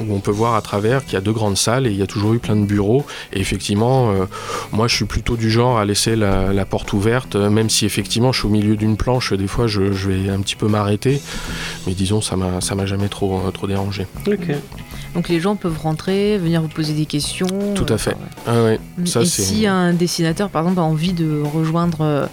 [0.00, 2.02] où on peut voir à travers qu'il y a deux grandes salles et il y
[2.02, 3.04] a toujours eu plein de bureaux.
[3.32, 4.12] Et effectivement,
[4.72, 8.32] moi je suis plutôt du genre à laisser la, la porte ouverte, même si effectivement
[8.32, 11.20] je suis au milieu d'une planche, des fois je, je vais un petit peu m'arrêter.
[11.86, 14.06] Mais disons, ça m'a jamais trop, trop dérangé.
[14.26, 14.50] Ok.
[15.16, 17.46] Donc les gens peuvent rentrer, venir vous poser des questions.
[17.74, 18.14] Tout à fait.
[18.14, 22.26] enfin, Ah ouais, ça Et si un dessinateur, par exemple, a envie de rejoindre euh,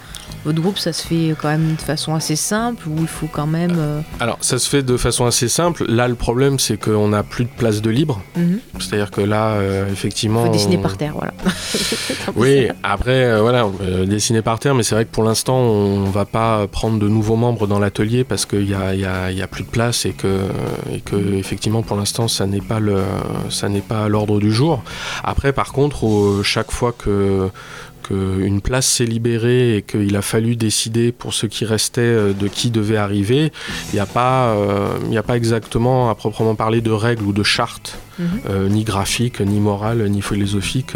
[0.45, 3.47] votre groupe, ça se fait quand même de façon assez simple ou il faut quand
[3.47, 3.75] même.
[3.77, 5.85] euh, Alors ça se fait de façon assez simple.
[5.87, 8.21] Là le problème c'est qu'on n'a plus de place de libre.
[8.35, 8.59] mhm.
[8.79, 10.45] C'est-à-dire que là, euh, effectivement.
[10.45, 11.33] faut dessiner on- par terre, voilà.
[12.35, 13.67] Oui, après, euh, voilà,
[14.05, 17.35] dessiner par terre, mais c'est vrai que pour l'instant, on va pas prendre de nouveaux
[17.35, 20.05] membres dans l'atelier parce qu'il y a, y a- il y a plus de place
[20.05, 20.39] et que,
[20.91, 22.97] et que effectivement, pour l'instant, ça n'est pas le,
[23.49, 24.83] ça n'est pas l'ordre du jour.
[25.23, 27.49] Après, par contre, chaque fois que
[28.03, 32.47] qu'une place s'est libérée et qu'il a fallu décider pour ce qui restait euh, de
[32.47, 33.51] qui devait arriver,
[33.91, 37.33] il n'y a, pas, euh, il a pas exactement à proprement parler de règles ou
[37.33, 38.25] de chartes, Mhm.
[38.49, 40.95] euh, ni graphiques, ni morales, ni philosophiques.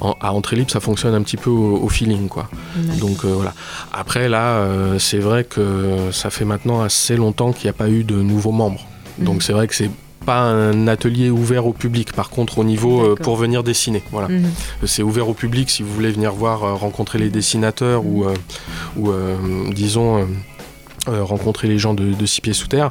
[0.00, 2.48] en- à entrée libre, ça fonctionne un petit peu au, au feeling, quoi.
[3.00, 3.52] Donc euh, voilà.
[3.92, 7.88] Après là, euh, c'est vrai que ça fait maintenant assez longtemps qu'il n'y a pas
[7.88, 8.86] eu de nouveaux membres.
[9.18, 9.40] Donc Mhm.
[9.40, 9.90] c'est vrai que c'est
[10.28, 12.12] pas un atelier ouvert au public.
[12.12, 14.28] Par contre, au niveau euh, pour venir dessiner, voilà.
[14.28, 14.50] Mhm.
[14.84, 18.34] C'est ouvert au public si vous voulez venir voir, euh, rencontrer les dessinateurs ou, euh,
[18.98, 19.36] ou euh,
[19.72, 20.24] disons, euh, euh,
[21.08, 22.90] rencontrer les gens de, de Six Pieds Sous Terre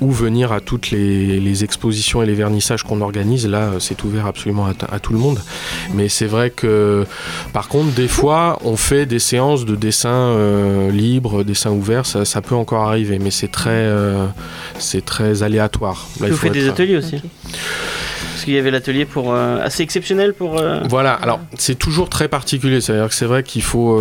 [0.00, 3.46] ou venir à toutes les, les expositions et les vernissages qu'on organise.
[3.46, 5.40] Là, euh, c'est ouvert absolument à, tout le monde.
[5.94, 7.04] Mais c'est vrai que,
[7.52, 12.06] par contre, des fois, on fait des séances de dessin euh, libre, dessin ouvert.
[12.06, 14.26] Ça, ça peut encore arriver, mais c'est très, euh,
[14.78, 16.06] c'est très aléatoire.
[16.20, 17.20] Là, Vous faites des ateliers aussi.
[18.32, 20.58] Parce qu'il y avait l'atelier pour euh, assez exceptionnel pour.
[20.58, 24.00] euh, Voilà, alors c'est toujours très particulier, c'est-à-dire que c'est vrai qu'il faut...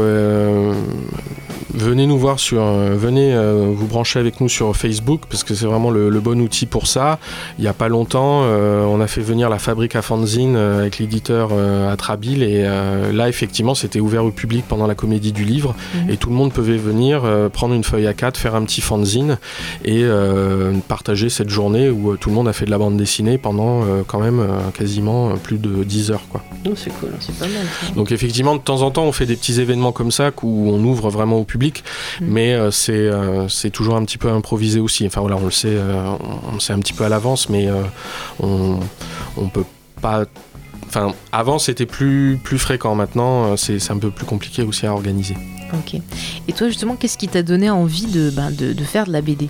[1.75, 2.61] venez nous voir sur...
[2.61, 6.19] euh, venez euh, vous brancher avec nous sur Facebook, parce que c'est vraiment le, le
[6.19, 7.19] bon outil pour ça.
[7.57, 10.79] Il n'y a pas longtemps, euh, on a fait venir la fabrique à fanzine euh,
[10.81, 11.51] avec l'éditeur
[11.89, 12.63] Atrabil, et
[13.13, 16.09] là, effectivement, c'était ouvert au public pendant la comédie du livre, Mhm.
[16.09, 19.37] et tout le monde pouvait venir prendre une feuille à 4 faire un petit fanzine,
[19.83, 20.03] et
[20.87, 24.19] partager cette journée où tout le monde a fait de la bande dessinée pendant quand
[24.19, 24.41] même
[24.77, 26.41] quasiment plus de 10 heures, quoi.
[26.65, 27.09] Non, c'est cool.
[27.19, 27.93] C'est pas mal ça.
[27.95, 30.83] Donc effectivement, de temps en temps, on fait des petits événements comme ça où on
[30.83, 32.25] ouvre vraiment au public, Mm.
[32.27, 35.05] mais euh, c'est euh, c'est toujours un petit peu improvisé aussi.
[35.05, 37.49] Enfin voilà, on le sait, euh, on, on le sait un petit peu à l'avance,
[37.49, 37.67] mais
[38.39, 38.79] on
[39.37, 39.65] on peut
[40.01, 40.25] pas.
[40.87, 42.95] Enfin, avant c'était plus plus fréquent.
[42.95, 45.35] Maintenant, c'est c'est un peu plus compliqué aussi à organiser.
[45.73, 45.99] Ok.
[46.47, 49.21] Et toi, justement, qu'est-ce qui t'a donné envie de, ben, de, de faire de la
[49.21, 49.49] BD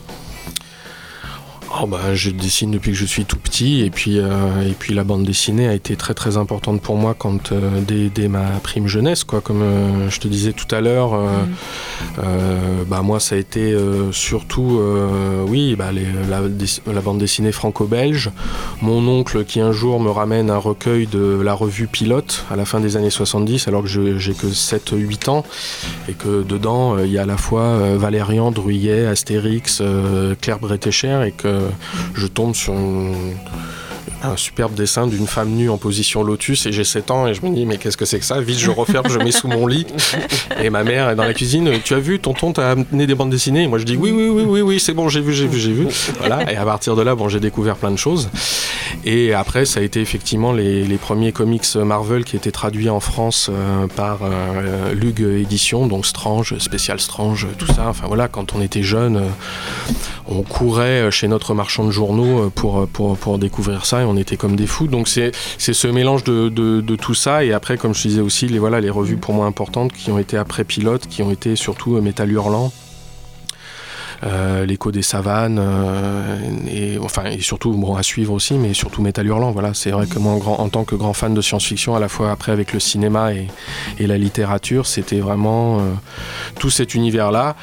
[1.82, 4.94] Oh bah, je dessine depuis que je suis tout petit et puis, euh, et puis
[4.94, 8.46] la bande dessinée a été très très importante pour moi quand, euh, dès, dès ma
[8.64, 9.26] prime jeunesse.
[9.26, 9.42] Quoi.
[9.42, 11.14] Comme euh, je te disais tout à l'heure,
[12.24, 13.76] euh, bah, moi ça a été
[14.12, 14.80] surtout
[15.48, 18.32] oui, bah, les- la, bande dessinée franco-belge.
[18.82, 22.66] Mon oncle qui un jour me ramène un recueil de la revue Pilote à la
[22.66, 25.44] fin des années 70 alors que j'ai que 7-8 ans
[26.08, 29.82] et que dedans il y a à la fois Valérian, Druyet, Astérix,
[30.42, 31.65] Claire Bretécher et que
[32.14, 33.36] je tombe sur une-
[34.24, 37.44] un superbe dessin d'une femme nue en position lotus et j'ai 7 ans et je
[37.46, 38.40] me dis mais qu'est-ce que c'est que ça?
[38.42, 39.86] Vite je referme, je mets sous mon lit
[40.64, 41.70] et ma mère est dans la cuisine.
[41.84, 43.64] Tu as vu tonton t'as amené des bandes dessinées?
[43.64, 45.60] Et moi je dis oui oui oui oui oui c'est bon j'ai vu j'ai vu
[45.60, 45.88] j'ai vu.
[46.20, 46.52] Voilà.
[46.52, 48.30] Et à partir de là bon j'ai découvert plein de choses.
[49.04, 53.00] Et après ça a été effectivement les, les premiers comics Marvel qui étaient traduits en
[53.02, 57.88] France euh, par euh, Lug Édition donc Strange spécial Strange tout ça.
[57.90, 59.92] Enfin voilà quand on était jeune euh,
[60.28, 64.18] on courait chez notre marchand de journaux euh, pour, pour, pour découvrir ça et on
[64.18, 64.88] était comme des fous.
[64.88, 68.60] Donc c'est ce mélange de, de, tout ça et après, comme je disais aussi, les,
[68.60, 71.96] voilà, les revues pour moi importantes qui ont été après Pilote, qui ont été surtout
[71.96, 72.72] euh, Métal Hurlant.
[74.24, 76.38] euh, l'écho des savanes euh,
[76.70, 80.20] et enfin et surtout à suivre aussi mais surtout Métal Hurlant voilà c'est vrai que
[80.20, 83.34] moi en, tant que grand fan de science-fiction à la fois après avec le cinéma
[83.34, 83.48] et,
[84.00, 85.82] et la littérature c'était vraiment euh,
[86.60, 87.56] tout cet univers là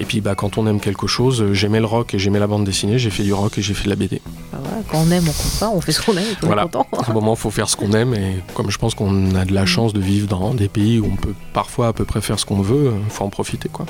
[0.00, 2.46] et puis bah, quand on aime quelque chose, euh, j'aimais le rock et j'aimais la
[2.46, 4.20] bande dessinée, j'ai fait du rock et j'ai fait de la BD.
[4.52, 6.62] Voilà, Quand on aime, on compte pas, on fait ce qu'on aime et on Voilà.
[6.62, 6.86] est content.
[6.96, 9.44] À un moment, il faut faire ce qu'on aime et comme je pense qu'on a
[9.44, 12.20] de la chance de vivre dans des pays où on peut parfois à peu près
[12.20, 13.86] faire ce qu'on veut, il faut en profiter quoi.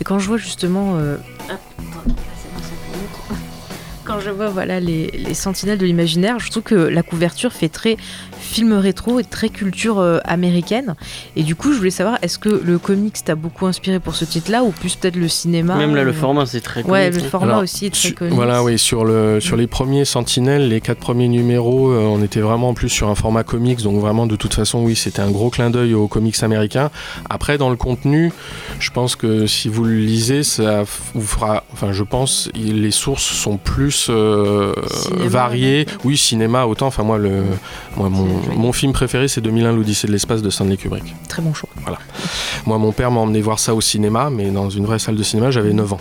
[0.00, 0.96] Et quand je vois justement.
[0.96, 1.16] euh.
[4.04, 7.68] Quand je vois voilà, les, les sentinelles de l'imaginaire, je trouve que la couverture fait
[7.68, 7.96] très
[8.40, 10.94] film rétro et très culture euh, américaine.
[11.36, 14.24] Et du coup, je voulais savoir, est-ce que le comics t'a beaucoup inspiré pour ce
[14.24, 17.22] titre-là ou plus peut-être le cinéma Même là, le ou- format, c'est très Ouais, comique,
[17.24, 18.30] le format Alors, aussi est très connu.
[18.32, 22.40] Voilà, oui, sur, le, sur les premiers Sentinelles, les quatre premiers numéros, euh, on était
[22.40, 25.30] vraiment en plus sur un format comics, donc vraiment de toute façon, oui, c'était un
[25.30, 26.90] gros clin d'œil aux comics américains.
[27.28, 28.32] Après, dans le contenu,
[28.78, 31.64] je pense que si vous le lisez, ça vous fera.
[31.72, 35.86] Enfin, je pense, les sources sont plus euh, Cinéma, variées.
[35.88, 35.94] ouais.
[36.04, 36.86] Oui, cinéma, autant.
[36.86, 37.42] Enfin, moi, le,
[37.96, 38.29] moi mon.
[38.56, 41.14] Mon film préféré, c'est 2001, l'Odyssée de l'espace de Stanley Kubrick.
[41.28, 41.68] Très bon choix.
[42.66, 45.22] Moi, mon père m'a emmené voir ça au cinéma, mais dans une vraie salle de
[45.22, 46.00] cinéma, j'avais 9 ans.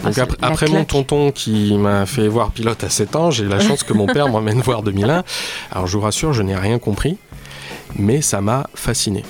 [0.00, 3.44] Ah, Donc après, après mon tonton qui m'a fait voir pilote à 7 ans, j'ai
[3.44, 5.24] la chance que mon père m'emmène voir 2001.
[5.70, 7.18] Alors je vous rassure, je n'ai rien compris,
[7.96, 9.24] mais ça m'a fasciné.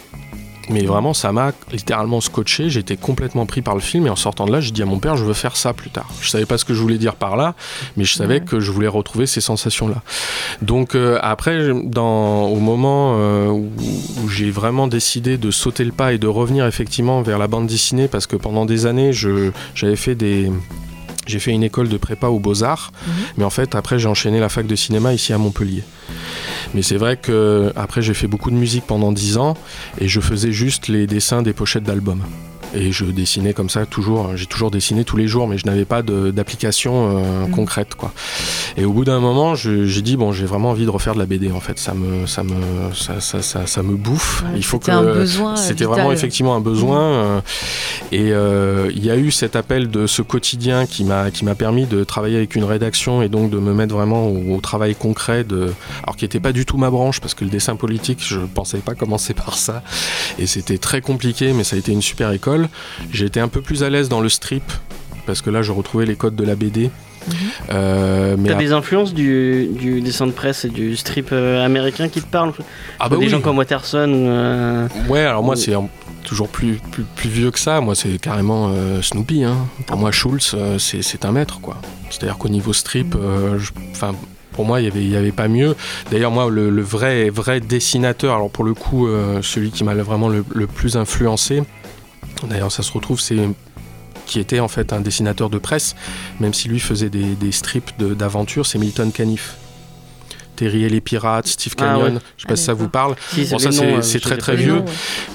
[0.70, 2.70] Mais vraiment, ça m'a littéralement scotché.
[2.70, 4.98] J'étais complètement pris par le film et en sortant de là, j'ai dit à mon
[4.98, 6.09] père, je veux faire ça plus tard.
[6.20, 7.55] Je savais pas ce que je voulais dire par là,
[7.96, 8.40] mais je savais Ouais.
[8.40, 10.03] que je voulais retrouver ces sensations-là.
[10.62, 13.70] Donc euh, après, dans, au moment euh, où,
[14.24, 17.66] où j'ai vraiment décidé de sauter le pas et de revenir effectivement vers la bande
[17.66, 20.50] dessinée, parce que pendant des années, j'avais fait des
[21.26, 23.12] j'ai fait une école de prépa aux Beaux-Arts, Mhm.
[23.38, 25.82] mais en fait, après, j'ai enchaîné la fac de cinéma ici à Montpellier.
[26.74, 29.56] Mais c'est vrai que après, j'ai fait beaucoup de musique pendant 10 ans
[30.00, 32.22] et je faisais juste les dessins des pochettes d'albums.
[32.76, 35.84] Et je dessinais comme ça toujours, j'ai toujours dessiné tous les jours, mais je n'avais
[35.84, 37.50] pas d'application euh, Mhm.
[37.50, 38.12] concrète quoi.
[38.76, 41.26] Et au bout d'un moment, j'ai dit bon, j'ai vraiment envie de refaire de la
[41.26, 41.78] BD en fait.
[41.78, 42.54] Ça me, ça me,
[42.94, 44.42] ça, ça, ça, ça me bouffe.
[44.44, 47.00] Ouais, Il faut que c'était euh, c'était vraiment effectivement un besoin.
[47.00, 47.40] euh,
[48.12, 48.32] et
[48.96, 52.04] il y a eu cet appel de ce quotidien qui m'a qui m'a permis de
[52.04, 55.72] travailler avec une rédaction et donc de me mettre vraiment au, au travail concret de
[56.02, 58.78] alors qui n'était pas du tout ma branche parce que le dessin politique je pensais
[58.78, 59.82] pas commencer par ça
[60.38, 62.63] et c'était très compliqué mais ça a été une super école.
[63.12, 64.64] J'ai été un peu plus à l'aise dans le strip
[65.27, 66.90] parce que là je retrouvais les codes de la BD.
[67.27, 67.35] Mhm.
[67.72, 72.20] Euh, T'as des influences du, du dessin de presse et du strip euh, américain qui
[72.20, 72.53] te parlent?
[73.00, 73.29] Ah bah Des oui.
[73.31, 75.72] gens comme Watterson euh, Ouais, alors moi Ou- c'est
[76.24, 77.81] toujours plus, plus, plus vieux que ça.
[77.81, 79.44] Moi c'est carrément Snoopy.
[79.44, 79.57] Hein.
[79.87, 81.77] Pour moi Schultz c'est un maître quoi.
[82.11, 83.16] C'est-à-dire qu'au niveau strip,
[83.90, 84.14] enfin.
[84.53, 85.74] pour moi, il n'y avait, y avait pas mieux.
[86.12, 89.94] D'ailleurs, moi, le, le vrai, vrai dessinateur, alors pour le coup, euh, celui qui m'a
[89.94, 91.64] vraiment le, le plus influencé,
[92.42, 93.37] d'ailleurs, ça se retrouve, c'est
[94.27, 95.94] qui était en fait un dessinateur de presse,
[96.40, 99.57] même si lui faisait des, strips de- d'aventure, c'est Milton Caniff.
[100.55, 102.21] Terry et les pirates, Steve Ah Canyon, ouais.
[102.37, 103.14] je sais pas Ah, si ça vous parle.
[103.33, 104.77] si, Bon, ça, c'est- euh, c'est très, très vieux.
[104.79, 104.85] ouais.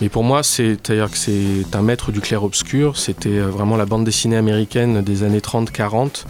[0.02, 2.98] Mais pour moi, c'est-à-dire que c'est un maître du clair-obscur.
[2.98, 6.26] C'était euh, vraiment la bande dessinée américaine des années 30-40,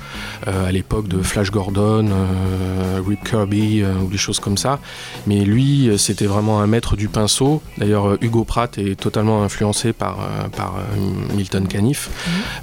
[0.47, 4.80] euh, à l'époque de Flash Gordon, euh, Rip Kirby, euh, ou des choses comme ça.
[5.28, 7.62] Mais lui, c'était vraiment un maître du pinceau.
[7.78, 10.17] D'ailleurs, Hugo Pratt est totalement influencé par,
[10.56, 12.10] par euh, Milton Caniff.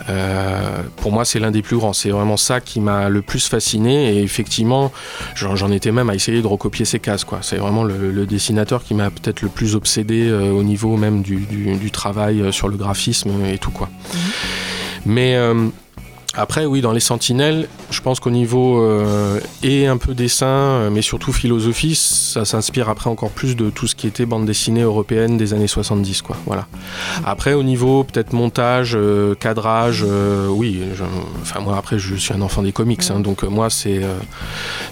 [0.09, 1.93] Euh, pour moi, c'est l'un des plus grands.
[1.93, 4.17] C'est vraiment ça qui m'a le plus fasciné.
[4.17, 4.93] Et effectivement,
[5.35, 7.25] j'en j'en étais même à essayer de recopier ses cases.
[7.25, 7.39] quoi.
[7.43, 11.23] C'est vraiment le, le dessinateur qui m'a peut-être le plus obsédé euh, au niveau même
[11.23, 13.89] du, du- du travail euh, sur le graphisme et tout quoi.
[15.05, 15.69] Mais euh,
[16.37, 20.91] après, oui, dans les Sentinelles, je pense qu'au niveau euh, et un peu dessin, euh,
[20.91, 24.83] mais surtout philosophie, ça s'inspire après encore plus de tout ce qui était bande dessinée
[24.83, 26.37] européenne des années 70, quoi.
[26.47, 26.67] Voilà.
[27.25, 30.81] Après, au niveau peut-être montage, euh, cadrage, euh, oui.
[30.95, 31.05] je-
[31.43, 34.01] enfin, moi, après, je suis un enfant des comics, hein, donc euh, moi, c'est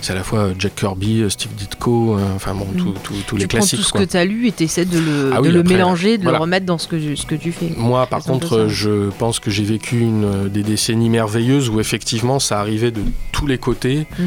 [0.00, 3.48] c'est à la fois Jack Kirby, Steve Ditko, enfin bon, tout- tout- tous les tu
[3.48, 3.78] prends classiques.
[3.80, 4.00] tout ce quoi.
[4.02, 6.16] que tu as lu et tu essaies de le, Ah de oui, le après, mélanger,
[6.18, 6.38] de voilà.
[6.38, 7.72] le remettre dans ce que, ce que tu fais.
[7.76, 11.33] Moi, par contre, je pense que j'ai vécu une, des décennies merveilleuses
[11.70, 14.06] où effectivement ça arrivait de tous les côtés.
[14.18, 14.24] Mm.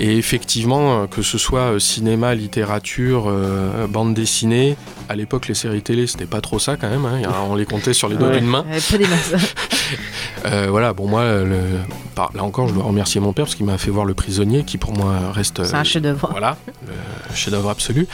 [0.00, 4.76] Et effectivement, euh, que ce soit euh, cinéma, littérature, euh, bande dessinée,
[5.08, 7.20] à l'époque les séries télé c'était pas trop ça quand même, hein.
[7.48, 8.40] On les comptait sur les doigts Ouais.
[8.40, 8.64] d'une main.
[8.90, 9.06] Pas des.
[10.46, 11.56] Euh, voilà, bon moi, le-
[12.16, 14.76] là encore je dois remercier mon père parce qu'il m'a fait voir Le Prisonnier qui
[14.78, 15.64] pour moi reste...
[15.64, 16.28] C'est un chef-d'œuvre.
[16.30, 16.56] voilà,
[17.34, 18.06] chef-d'œuvre absolu.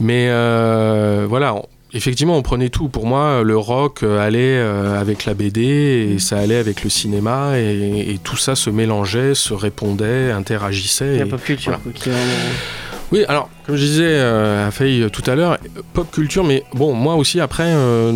[0.00, 2.88] Mais euh, voilà, on- effectivement, on prenait tout.
[2.88, 5.62] Pour moi, le rock euh, allait euh, avec la BD
[6.14, 11.14] et ça allait avec le cinéma et, et tout ça se mélangeait, se répondait, interagissait.
[11.14, 11.98] Il y a et- pop culture voilà.
[12.02, 12.12] quoi,
[13.12, 15.58] Oui, alors, comme je disais euh, à Faye tout à l'heure,
[15.94, 18.12] pop culture, mais bon, moi aussi, après, euh,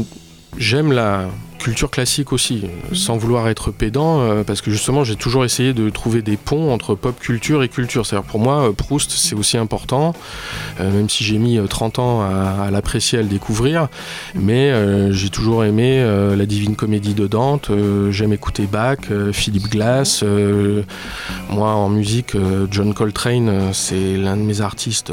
[0.58, 1.28] j'aime la
[1.62, 5.72] culture classique aussi, euh, sans vouloir être pédant, euh, parce que justement, j'ai toujours essayé
[5.72, 8.04] de trouver des ponts entre pop culture et culture.
[8.04, 10.14] C'est-à-dire, pour moi, euh, Proust, c'est aussi important,
[10.80, 13.88] même si j'ai mis euh, 30 ans à, à l'apprécier, à le découvrir,
[14.34, 14.72] mais
[15.12, 16.02] j'ai toujours aimé
[16.36, 17.70] la Divine Comédie de Dante,
[18.10, 18.98] j'aime écouter Bach,
[19.32, 20.24] Philippe Glass,
[21.50, 22.36] moi, en musique,
[22.70, 25.12] John Coltrane, c'est l'un de mes artistes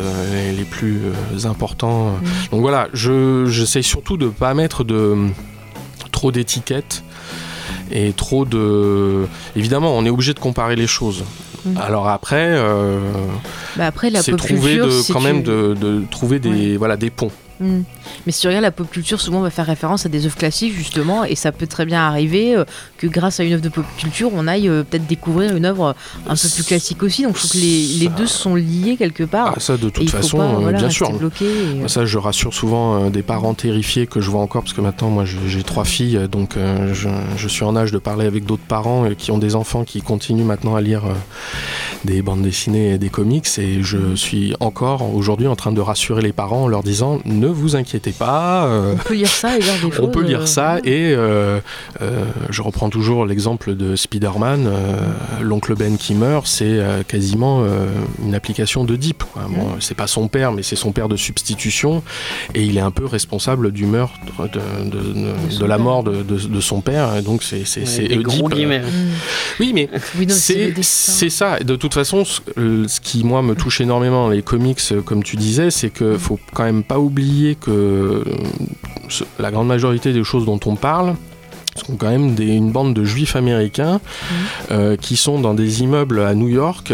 [0.57, 0.99] les- plus
[1.45, 2.13] importants.
[2.51, 5.15] Donc voilà, je j'essaye surtout de pas mettre de
[6.19, 7.01] trop d'étiquettes.
[7.91, 9.25] et trop de.
[9.55, 11.23] Évidemment, on est obligé de comparer les choses.
[11.65, 11.77] Mm.
[11.77, 12.99] Alors après, euh,
[13.77, 17.09] Bah après, c'est trouver de, si quand tu- même de, de trouver des, voilà, des
[17.09, 17.31] ponts.
[17.59, 17.81] Mm.
[18.25, 20.37] Mais si tu regardes la pop culture, souvent on va faire référence à des œuvres
[20.37, 22.63] classiques justement, et ça peut très bien arriver euh,
[22.97, 25.95] que grâce à une œuvre de pop culture, on aille euh, peut-être découvrir une œuvre
[26.27, 27.23] un peu plus classique aussi.
[27.23, 29.53] Donc je trouve que les, les deux sont liés quelque part.
[29.55, 31.11] Ah, ça, de toute façon, pas, euh, voilà, bien sûr.
[31.41, 35.09] et, Ça, je rassure souvent des parents terrifiés que je vois encore, parce que maintenant,
[35.09, 38.63] moi, j'ai trois filles, donc euh, je, je suis en âge de parler avec d'autres
[38.67, 41.03] parents qui ont des enfants qui continuent maintenant à lire
[42.05, 46.21] des bandes dessinées et des comics, et je suis encore aujourd'hui en train de rassurer
[46.21, 48.65] les parents en leur disant ne vous inquiétez pas.
[48.67, 49.99] euh, on peut lire ça et lire des choses.
[50.01, 51.59] on peut lire euh, ça et euh,
[52.01, 54.97] euh, je reprends toujours l'exemple de Spider-Man, euh,
[55.41, 57.87] l'oncle Ben qui meurt, c'est euh, quasiment euh,
[58.23, 59.23] une application de Deep.
[59.33, 59.43] quoi.
[59.49, 62.03] Bon, c'est pas son père, mais c'est son père de substitution
[62.55, 66.03] et il est un peu responsable du meurtre, de, de- de- son de la mort
[66.03, 67.15] de, de- de son père.
[67.15, 67.79] Et donc c'est c'est
[68.79, 68.79] Ouais.
[68.79, 69.09] Mm.
[69.59, 70.25] Oui, mais Oui,
[70.83, 71.59] c'est ça.
[71.59, 72.41] De toute façon, ce,
[72.87, 76.63] ce qui moi me touche énormément les comics, comme tu disais, c'est que faut quand
[76.63, 78.23] même pas oublier que euh,
[79.39, 81.15] la grande majorité des choses dont on parle
[81.79, 83.99] sont quand même des- une bande de juifs américains
[84.71, 86.93] euh, qui sont dans des immeubles à New York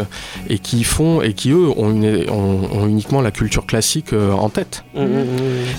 [0.50, 4.32] et qui font et qui eux ont, une- ont- ont uniquement la culture classique euh,
[4.32, 5.26] en tête mm, mm.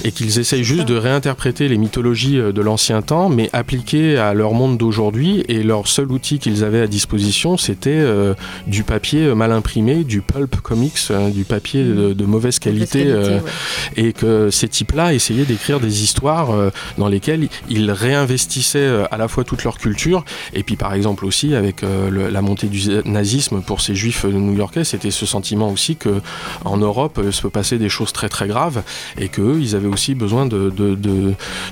[0.04, 4.34] et qu'ils essayent juste de réinterpréter les mythologies euh, de l'ancien temps, mais appliquées à
[4.34, 5.44] leur monde d'aujourd'hui.
[5.48, 8.34] Et leur seul outil qu'ils avaient à disposition, c'était euh,
[8.66, 10.98] du papier mal imprimé, du pulp comics,
[11.34, 13.42] du papier de, de mauvaise qualité, ouais.
[13.96, 16.48] et que ces types-là essayaient d'écrire des histoires
[16.98, 18.78] dans lesquelles ils réinvestissaient
[19.10, 22.68] à la fois toute leur culture, et puis par exemple aussi avec euh, la montée
[22.68, 26.20] du nazisme pour ces juifs euh, new-yorkais, c'était ce sentiment aussi que
[26.64, 28.82] en Europe euh, se passer des choses très très graves
[29.18, 30.72] et que eux, ils avaient aussi besoin de,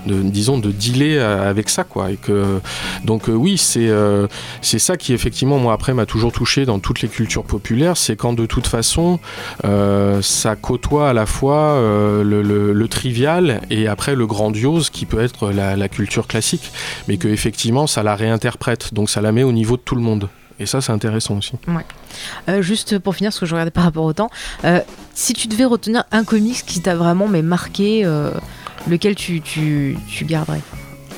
[0.07, 2.11] disons de dealer euh, avec ça quoi.
[2.11, 2.61] Et que
[3.05, 4.27] donc euh, oui c'est euh,
[4.61, 8.17] c'est ça qui effectivement moi après m'a toujours touché dans toutes les cultures populaires c'est
[8.17, 9.19] quand de toute façon
[9.65, 15.21] euh, ça côtoie à la fois euh, le, trivial et après le grandiose qui peut
[15.21, 16.71] être la, culture classique
[17.17, 20.29] que effectivement ça la réinterprète donc ça la met au niveau de tout le monde
[20.61, 21.53] et ça c'est intéressant aussi
[22.49, 24.31] Euh, juste pour finir, ce que je regardais par rapport au temps,
[24.65, 24.81] euh,
[25.15, 28.31] si tu devais retenir un comics qui t'a vraiment mais marqué, euh,
[28.89, 30.61] lequel tu, tu, tu garderais?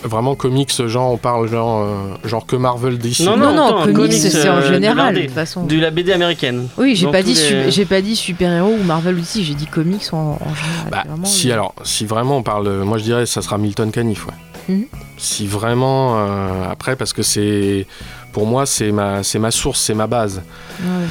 [0.05, 3.83] Vraiment comics genre on parle genre euh, genre que Marvel DC Non, Non, non, un
[3.83, 5.27] comics, comics, c'est en euh, de général, de l'indé.
[5.27, 5.65] toute façon.
[5.65, 6.69] De la BD américaine.
[6.79, 9.67] Oui, j'ai pas, dit les- su- j'ai pas dit super-héros ou Marvel aussi, j'ai dit
[9.67, 10.91] comics en, en général.
[10.91, 14.27] Bah, vraiment, si alors, si vraiment on parle, moi je dirais ça sera Milton Caniff,
[14.27, 14.35] ouais.
[14.69, 14.87] Mhm.
[15.17, 17.87] Si vraiment, euh, après parce que c'est,
[18.33, 20.43] pour moi c'est ma, c'est ma source, c'est ma base.
[20.81, 21.07] ouais.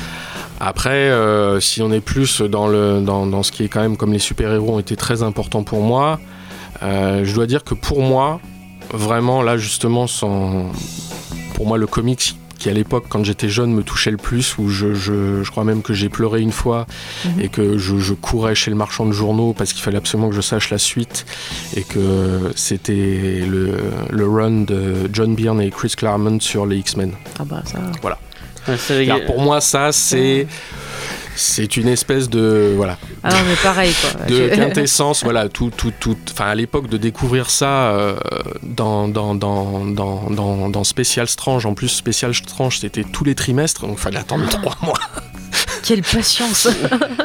[0.59, 3.97] Après, euh, si on est plus dans le, dans, dans ce qui est quand même
[3.97, 6.17] comme les super héros ont été très importants pour moi,
[6.81, 8.39] euh, je dois dire que pour moi,
[8.93, 10.71] vraiment là justement, sans,
[11.55, 14.69] pour moi le comics qui à l'époque quand j'étais jeune me touchait le plus où
[14.69, 16.88] je, je, je crois même que j'ai pleuré une fois
[17.25, 17.41] Mhm.
[17.41, 20.36] et que je, je courais chez le marchand de journaux parce qu'il fallait absolument que
[20.36, 21.25] je sache la suite
[21.75, 23.78] et que c'était le,
[24.10, 27.12] le run de John Byrne et Chris Claremont sur les X-Men.
[27.39, 27.78] Ah bah ça.
[29.13, 30.47] Alors, Pour moi ça c'est
[31.36, 34.26] c'est une espèce de voilà Ah non, mais pareil quoi.
[34.28, 38.15] de quintessence voilà tout tout tout enfin à l'époque de découvrir ça euh,
[38.63, 43.36] dans, dans, dans, dans, dans, dans Special Strange en plus Special Strange c'était tous les
[43.36, 45.00] trimestres donc il fallait attendre trois mois
[45.84, 46.67] Quelle patience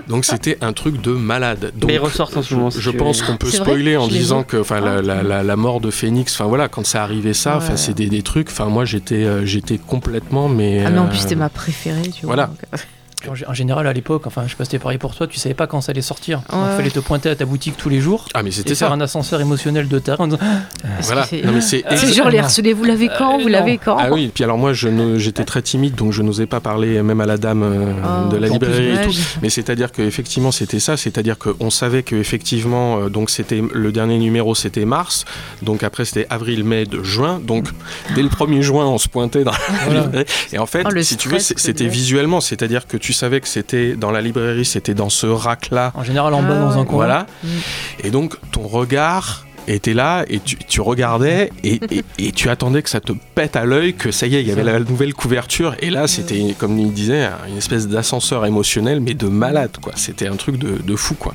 [0.09, 2.70] donc c'était un truc de malade donc Mais ils ressortent en ce moment.
[2.70, 5.57] si je pense qu'on peut spoiler en disant que enfin la, Ah, la, la, la
[5.57, 7.77] mort de Phoenix enfin voilà quand c'est arrivé ça enfin Ouais.
[7.77, 11.09] c'est des, des trucs enfin moi j'étais euh, j'étais complètement mais Ah mais en euh,
[11.09, 12.35] plus c'était ma préférée, tu vois.
[12.35, 12.46] voilà.
[12.49, 12.59] donc,
[13.26, 15.14] euh, En, gé- en général, à l'époque, enfin, je sais pas si c'était pareil pour
[15.14, 16.42] toi, tu savais pas quand ça allait sortir.
[16.52, 16.76] Il Ouais.
[16.76, 19.00] fallait te pointer à ta boutique tous les jours ah mais c'était faire ça un
[19.00, 20.38] ascenseur émotionnel de terrain en disant
[20.83, 21.24] parce voilà
[21.61, 24.59] c'est- genre les harcelés, vous l'avez quand Euh, Vous l'avez quand Ah oui, puis alors
[24.59, 27.92] moi j'étais très timide donc je n'osais pas parler même à la dame euh,
[28.26, 29.00] Oh, de la librairie et tout.
[29.11, 29.16] dommage.
[29.42, 34.54] Mais c'est-à-dire qu'effectivement c'était ça, c'est-à-dire qu'on savait qu'effectivement, euh, donc c'était le dernier numéro
[34.54, 35.24] c'était mars,
[35.62, 37.66] donc après c'était avril, mai, de juin, donc
[38.14, 40.00] dès le 1er juin on se pointait dans la Voilà.
[40.02, 40.26] librairie.
[40.52, 43.94] Et en fait, Oh, si tu veux, c'était visuellement, c'est-à-dire que tu savais que c'était
[43.94, 46.87] dans la librairie, c'était dans ce rack-là, En général, en bas, Ah dans un ouais.
[46.87, 46.96] coin.
[46.96, 47.27] voilà.
[47.42, 47.49] Mm.
[48.05, 52.83] Et donc ton regard était là et tu, tu regardais et, et- et tu attendais
[52.83, 55.14] que ça te pète à l'œil que ça y est il y avait la nouvelle
[55.14, 55.75] couverture.
[55.81, 59.92] Et là c'était comme il disait une espèce d'ascenseur émotionnel mais de malade quoi.
[59.96, 61.35] C'était un truc de, de fou quoi.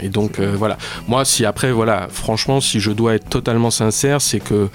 [0.00, 0.78] Et donc euh, voilà.
[1.08, 4.68] Moi si après voilà franchement si je dois être totalement sincère c'est que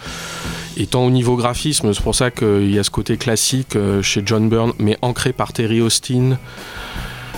[0.77, 4.21] étant au niveau graphisme c'est pour ça qu'il y a ce côté classique euh, chez
[4.25, 6.37] John Byrne mais ancré par Terry Austin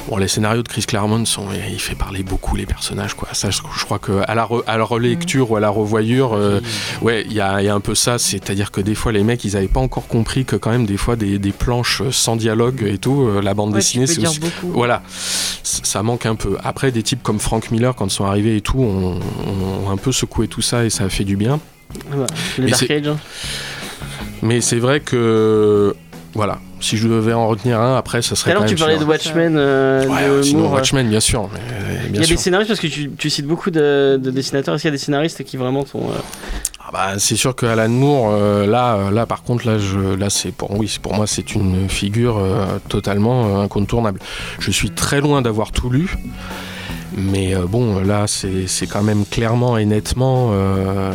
[0.10, 3.30] Bon, les scénarios de Chris Claremont sont, il fait parler beaucoup les personnages, quoi.
[3.34, 6.34] Ça, je, je crois que à la, re- à la relecture ou à la revoyure,
[6.34, 6.62] euh,
[7.04, 8.18] ouais, il y a, il y a un peu ça.
[8.18, 10.98] C'est-à-dire que des fois, les mecs, ils avaient pas encore compris que quand même des
[10.98, 14.40] fois des, des planches sans dialogue et tout, euh, la bande Ouais, dessinée, c'est aussi-
[14.40, 14.72] beaucoup.
[14.72, 15.04] voilà,
[15.62, 16.58] ça manque un peu.
[16.64, 19.20] Après, des types comme Frank Miller, quand ils sont arrivés et tout, ont,
[19.86, 21.60] ont un peu secoué tout ça et ça a fait du bien.
[22.10, 22.26] Voilà.
[22.58, 23.08] Les Dark Age.
[23.10, 23.18] hein.
[24.42, 25.94] Mais c'est vrai que,
[26.34, 29.04] voilà, si je devais en retenir un, après, ça serait l'heure, tu parlais de.
[29.06, 29.56] Watchmen.
[29.58, 31.50] euh, Ouais, de sinon Moore, Watchmen, bien sûr.
[31.54, 32.36] mais, euh, Il y a sûr.
[32.36, 34.76] des scénaristes parce que tu, tu cites beaucoup de, de dessinateurs.
[34.76, 36.02] Est-ce qu'il y a des scénaristes qui vraiment sont.
[36.10, 36.20] euh,
[36.80, 40.30] Ah bah, c'est sûr que Alan Moore, euh, là, là, par contre, là, je, là,
[40.30, 42.42] c'est pour, oui, pour moi, c'est une figure
[42.88, 44.20] totalement incontournable.
[44.60, 46.16] Je suis très loin d'avoir tout lu.
[47.18, 51.12] Mais euh, bon, là, c'est quand même clairement et nettement euh,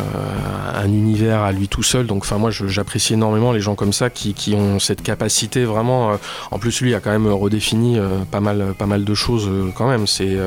[0.75, 2.05] un univers à lui tout seul.
[2.05, 6.11] Donc, enfin, moi, j'apprécie énormément les gens comme ça qui, qui ont cette capacité vraiment.
[6.11, 6.15] euh,
[6.51, 9.87] en plus, lui a quand même redéfini euh, pas mal, pas mal de choses quand
[9.87, 10.07] même.
[10.07, 10.37] C'est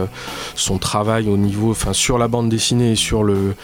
[0.54, 3.54] son travail au niveau, enfin, sur la bande dessinée et sur le,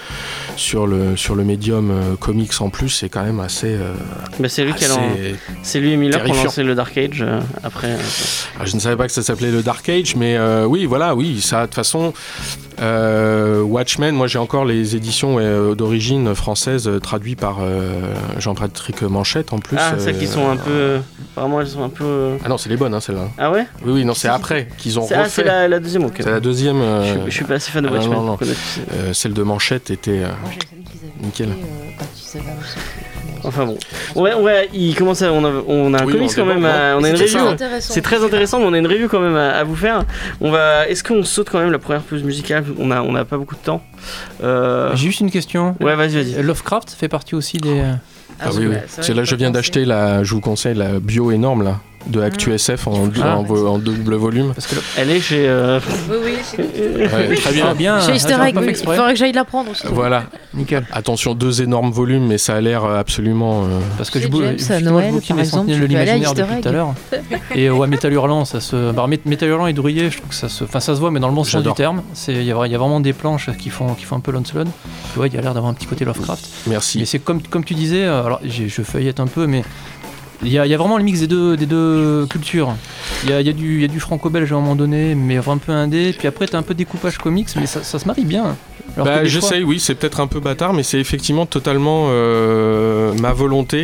[0.57, 3.76] sur le, sur le médium comics en plus, c'est quand même assez.
[4.39, 4.85] bah, c'est lui qui
[5.62, 7.24] C'est lui et Miller qui ont lancé le Dark Age.
[7.62, 7.97] après.
[8.59, 11.41] Ah, je ne savais pas que ça s'appelait le Dark Age, mais oui, voilà, oui,
[11.41, 12.12] ça, toute façon,
[12.81, 18.01] euh, Watchmen, moi j'ai encore les éditions euh, d'origine française euh, traduites par euh,
[18.39, 19.77] Jean-Patrick Manchette en plus.
[19.81, 20.99] ah, celles euh, qui sont un peu.
[21.33, 22.33] Apparemment, elles sont un peu.
[22.45, 23.29] Ah non, c'est les bonnes, hein, celles-là.
[23.39, 23.66] Ah ouais?
[23.85, 25.51] Oui, oui, non, c'est après qu'ils ont C'est- Ah, c'est refait.
[25.53, 26.14] la, la deuxième, ok.
[26.20, 26.79] C'est la deuxième.
[26.79, 28.16] Je, euh, suis- je suis pas assez fan de ah, non, Watchmen.
[28.18, 28.39] non, non.
[28.95, 30.20] euh, celle de Manchette était.
[30.22, 31.49] euh, Moi, j'ai celle qu'ils avaient Nickel.
[31.49, 32.79] fait, euh, quand ils savaient annoncer.
[33.45, 33.76] Enfin bon.
[34.16, 35.32] Ouais, ouais, il commence à.
[35.32, 36.64] On a, on a un Oui, comics quand même.
[36.64, 37.57] à- on a une C'est review.
[37.80, 40.05] C'est très intéressant, mais on a une review quand même à, à vous faire.
[40.40, 40.88] On va.
[40.88, 42.64] Est-ce qu'on saute quand même la première pause musicale?
[42.78, 43.82] On a, on a pas beaucoup de temps.
[44.42, 45.76] Euh, J'ai juste une question.
[45.80, 46.42] Ouais, vas-y, vas-y.
[46.42, 47.82] Lovecraft fait partie aussi des.
[48.40, 48.76] Ah, oui, oui.
[48.88, 50.24] C'est là, je viens d'acheter la.
[50.24, 53.39] Je vous conseille la bio énorme là de Actu SF en, deux- Ah.
[53.39, 54.53] en, double volume.
[54.55, 55.49] Parce que Elle est chez.
[55.49, 55.81] euh,
[56.11, 56.65] Oui, oui,
[57.13, 57.75] Ouais, très bien.
[57.75, 58.01] Bien.
[58.01, 59.87] Chez ah, Easter Egg, il faudrait que j'aille la prendre aussi.
[59.91, 60.25] Voilà.
[60.55, 60.87] Nickel.
[60.93, 63.65] Attention, deux énormes volumes, mais ça a l'air euh, absolument.
[63.65, 66.35] euh, Parce que Chez je bou- James, à je Noël, bouquine par exemple, de l'imaginaire
[66.35, 66.95] depuis tout à l'heure.
[67.55, 68.93] Et ouais, Metal Hurlant, ça se.
[68.93, 70.65] bah, Met- Metal Hurlant et Drouillé, je trouve que ça se.
[70.65, 72.03] Enfin, ça se voit, mais dans le bon sens du terme.
[72.29, 74.65] Il y, a y vraiment des planches qui font, qui font un peu Lancelot.
[74.65, 74.71] Tu
[75.17, 76.45] vois, il y a l'air d'avoir un petit côté Lovecraft.
[76.69, 76.99] Merci.
[76.99, 79.63] Mais c'est comme, comme tu disais, euh, alors je feuillette un peu, mais
[80.45, 82.74] il y a, il y a vraiment le mix des deux, des deux cultures.
[83.24, 85.14] Il y a, y a du, il y a du franco-belge à un moment donné,
[85.14, 86.14] mais un peu indé.
[86.16, 88.57] Puis après, t'as un peu découpage comics, mais ça, ça se marie bien.
[88.97, 93.32] Bah, fois- j'essaye, oui, c'est peut-être un peu bâtard, mais c'est effectivement totalement euh, ma
[93.32, 93.78] volonté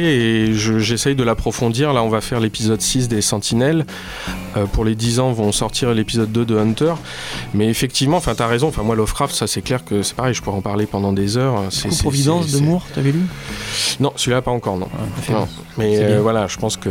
[0.46, 1.92] et je- j'essaye de l'approfondir.
[1.92, 3.86] Là, on va faire l'épisode 6 des Sentinelles.
[4.56, 6.94] Euh, pour les 10 ans, vont sortir l'épisode 2 de Hunter.
[7.54, 8.68] Mais effectivement, enfin, t'as raison.
[8.68, 11.36] Enfin, moi, Lovecraft, ça, c'est clair que c'est pareil, je pourrais en parler pendant des
[11.36, 11.64] heures.
[11.70, 13.20] C'est Providence de Moore, t'avais lu?
[14.00, 14.88] Non, celui-là, pas encore, non.
[15.22, 15.32] Fait.
[15.32, 15.46] Non,
[15.78, 16.90] mais euh, voilà, je pense que.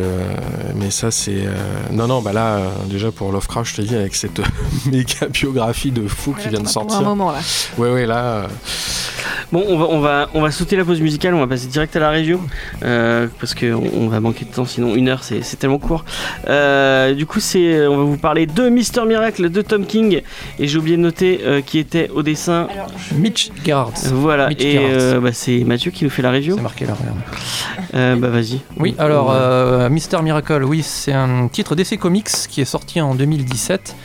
[0.75, 1.31] Mais ça, c'est.
[1.45, 1.53] euh,
[1.91, 4.39] Non, non, bah là, euh, déjà pour Lovecraft, je te dis, avec cette
[4.85, 7.01] méga biographie de fou qui vient de Pour un sortir.
[7.01, 7.39] moment là.
[7.77, 8.23] Ouais, ouais, là.
[8.23, 8.47] euh,
[9.51, 11.95] Bon, on va, on, va, on va sauter la pause musicale, on va passer direct
[11.95, 12.39] à la review.
[12.83, 16.05] euh, parce qu'on on va manquer de temps, sinon une heure c'est c'est tellement court.
[16.47, 20.21] Euh, du coup, c'est, on va vous parler de Mister Miracle de Tom King.
[20.59, 22.67] Et j'ai oublié de noter euh, qui était au dessin.
[23.15, 23.93] Mitch Gerhardt.
[24.11, 26.55] Voilà, Mitch et euh, bah, c'est Mathieu qui nous fait la review.
[26.55, 27.17] C'est marqué là, regarde.
[27.95, 28.59] Euh, bah vas-y.
[28.77, 33.15] Oui, alors euh, Mister Miracle, oui, c'est un titre d'essai comics qui est sorti en
[33.15, 33.95] 2017,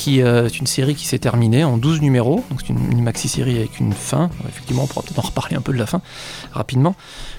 [0.00, 3.02] qui euh, est une série qui s'est terminée en 12 numéros, donc c'est une, une
[3.02, 4.30] maxi-série avec une fin.
[4.48, 6.00] Effectivement, on pourra peut-être en reparler un peu de la fin
[6.52, 6.94] rapidement.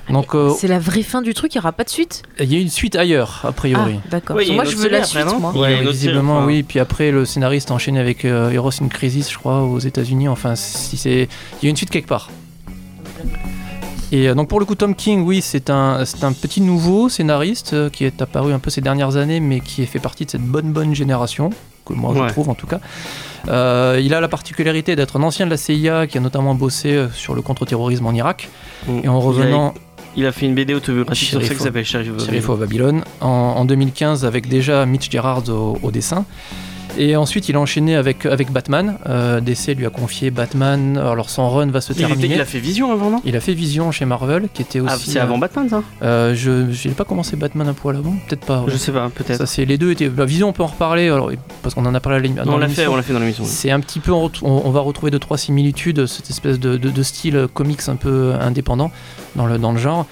[0.09, 2.23] Donc euh, C'est la vraie fin du truc, il n'y aura pas de suite?
[2.39, 3.99] Il y a une suite ailleurs, a Ah, priori.
[4.11, 4.35] d'accord.
[4.35, 5.51] Oui, il y a Moi, je veux la après, suite, moi.
[5.55, 6.63] Il y a Ouais, une autre visiblement série, oui.
[6.63, 10.27] Puis après, le scénariste a enchaîné avec euh, Heroes in Crisis, je crois, aux États-Unis.
[10.27, 11.27] Enfin, si c'est,
[11.61, 12.29] il y a une suite quelque part.
[14.11, 17.07] Et euh, donc pour le coup, Tom King, oui, c'est un, c'est un petit nouveau
[17.09, 20.41] scénariste qui est apparu un peu ces dernières années, mais qui fait partie de cette
[20.43, 21.49] bonne bonne génération
[21.85, 22.27] que moi Ouais.
[22.27, 22.79] je trouve en tout cas.
[23.47, 26.93] Euh, il a la particularité d'être un ancien de la CIA qui a notamment bossé
[26.93, 28.49] euh, sur le contre-terrorisme en Irak.
[28.87, 28.99] Mm.
[29.03, 29.73] Et en revenant,
[30.17, 33.01] Il a fait une BD autobiographique sur ça qui s'appelle Sheriff of Sheriff of Babylon
[33.21, 36.25] en, en 2015 avec déjà Mitch Gerhardt au, au dessin.
[36.97, 38.97] Et ensuite, il a enchaîné avec, avec Batman.
[39.07, 40.97] Euh, DC lui a confié Batman.
[40.97, 42.35] Alors, son run va se Il, était- terminer.
[42.35, 43.21] il a fait Vision avant, non?
[43.25, 45.11] Il a fait Vision chez Marvel, qui était Ah, aussi.
[45.11, 45.83] C'est avant Batman, ça?
[46.03, 48.59] euh, je n'ai pas commencé Batman un poil avant, peut-être pas.
[48.61, 48.71] ouais.
[48.71, 49.45] Je sais pas, peut-être.
[49.45, 50.11] Ça, les deux étaient.
[50.15, 51.31] La Vision, on peut en reparler, alors,
[51.63, 52.93] parce qu'on en a parlé à l'ém- Non, dans on l'a fait, l'émission.
[52.93, 53.43] on l'a fait dans l'émission.
[53.45, 57.03] C'est un petit peu, on, va retrouver deux trois similitudes, cette espèce de, de- de
[57.03, 58.91] style euh, comics un peu indépendant
[59.35, 60.05] dans le, dans le genre.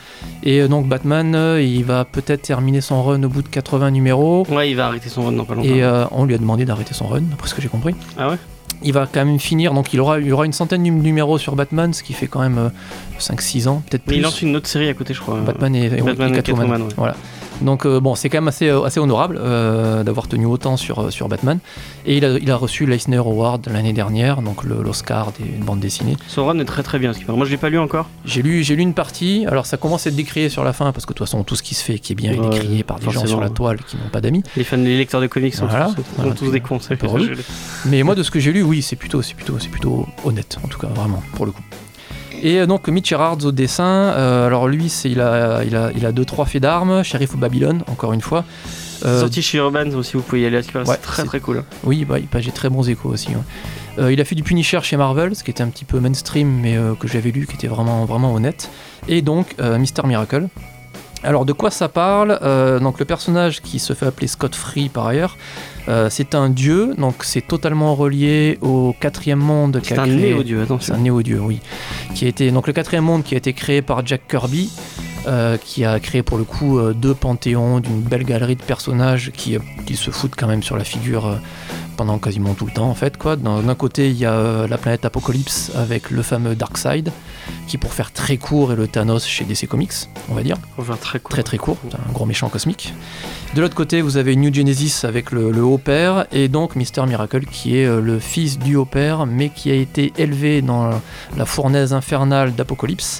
[0.43, 3.91] Et euh, donc Batman, euh, il va peut-être terminer son run au bout de 80
[3.91, 4.45] numéros.
[4.49, 5.67] Ouais, il va arrêter son run dans pas longtemps.
[5.69, 7.93] Et euh, on lui a demandé d'arrêter son run, d'après ce que j'ai compris.
[8.17, 8.37] Ah ouais?
[8.81, 11.55] Il va quand même finir, donc il aura, il aura une centaine de numéros sur
[11.57, 12.71] Batman, ce qui fait quand même
[13.19, 14.17] 5-6 ans, peut-être Mais plus.
[14.17, 15.37] il lance une autre série à côté, je crois.
[15.41, 16.41] Batman et, et Batman et Catwoman.
[16.41, 16.93] Catwoman, ouais.
[16.95, 17.15] Voilà.
[17.61, 21.11] Donc euh, bon, c'est quand même assez, euh, assez honorable euh, d'avoir tenu autant sur,
[21.11, 21.59] sur Batman.
[22.05, 26.15] Et il a, il a reçu l'Eisner Award l'année dernière, donc l'Oscar des bandes dessinées.
[26.27, 27.11] Son run est très très bien.
[27.27, 28.09] Moi je l'ai pas lu encore.
[28.25, 30.91] J'ai lu, j'ai lu une partie, alors ça commence à être décrié sur la fin,
[30.91, 32.83] parce que de toute façon tout ce qui se fait qui est bien est décrié
[32.83, 34.43] par des gens sur la toile qui n'ont pas d'amis.
[34.55, 35.87] Les fans, les lecteurs de comics sont Voilà.
[35.87, 36.79] tous, sont Voilà, tous des cons.
[37.85, 40.57] Mais moi de ce que j'ai lu, oui, c'est plutôt, c'est plutôt, c'est plutôt honnête,
[40.63, 41.63] en tout cas vraiment pour le coup.
[42.41, 45.91] Et euh, donc Mitch Gerards au dessin, euh, alors lui c'est il a, il a,
[45.95, 48.45] il a deux trois faits d'armes, Sheriff of Babylone encore une fois.
[49.05, 50.57] Euh, Sorti chez Urban aussi, vous pouvez y aller.
[50.57, 51.63] à Ouais, c'est très c'est- très cool.
[51.85, 53.29] Oui, bah, j'ai très bons échos aussi.
[53.29, 53.35] ouais.
[53.97, 56.49] Euh, il a fait du Punisher chez Marvel, ce qui était un petit peu mainstream,
[56.61, 58.69] mais que j'avais lu, qui était vraiment, vraiment honnête.
[59.07, 60.47] Et donc, Mister Miracle.
[61.23, 62.39] Alors, de quoi ça parle?
[62.81, 65.37] Donc, le personnage qui se fait appeler Scott Free par ailleurs,
[66.09, 70.95] c'est un dieu, donc c'est totalement relié au quatrième monde C'est un néo-dieu, c'est attention.
[70.95, 71.59] un néo-dieu, oui.
[72.15, 74.69] Qui a été, donc le quatrième monde qui a été créé par Jack Kirby,
[75.27, 79.31] euh, qui a créé pour le coup euh, deux panthéons d'une belle galerie de personnages
[79.35, 79.59] qui, euh,
[79.93, 81.39] se foutent quand même sur la figure
[81.99, 83.17] pendant quasiment tout le temps en fait.
[83.17, 83.35] quoi.
[83.35, 87.11] D'un côté, il y a euh, la planète Apocalypse avec le fameux Darkseid,
[87.67, 89.91] qui pour faire très court est le Thanos chez DC Comics,
[90.29, 91.31] on va dire Enfin, très cool.
[91.33, 91.75] très très court,
[92.07, 92.93] un gros méchant cosmique.
[93.53, 97.45] De l'autre côté, vous avez New Genesis avec le, le Haut-Père et donc Mister Miracle
[97.45, 100.91] qui est euh, le fils du Haut-Père mais qui a été élevé dans
[101.35, 103.19] la fournaise infernale d'Apocalypse,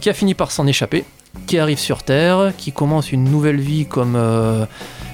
[0.00, 1.04] qui a fini par s'en échapper,
[1.46, 4.64] qui arrive sur Terre, qui commence une nouvelle vie comme euh,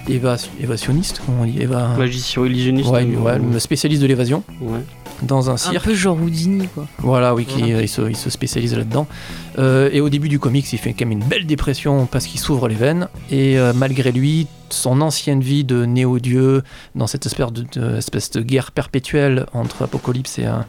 [0.09, 1.89] éva- évasionniste, comment on dit éva...
[1.99, 2.89] Magicien, illusionniste.
[2.95, 4.81] Ouais, ou- ouais, le spécialiste de l'évasion ouais.
[5.23, 5.85] dans un Un cirque.
[5.85, 6.87] peu genre Houdini, quoi.
[6.99, 7.77] Voilà, oui, qui, Voilà.
[7.77, 9.07] euh, il, se, il se spécialise là-dedans.
[9.59, 12.41] Euh, et au début du comics, il fait quand même une belle dépression parce qu'il
[12.41, 13.09] s'ouvre les veines.
[13.31, 16.63] Et euh, malgré lui, son ancienne vie de néo-dieu,
[16.95, 20.65] dans cette espèce de, de- espèce de guerre perpétuelle entre Apocalypse et, un-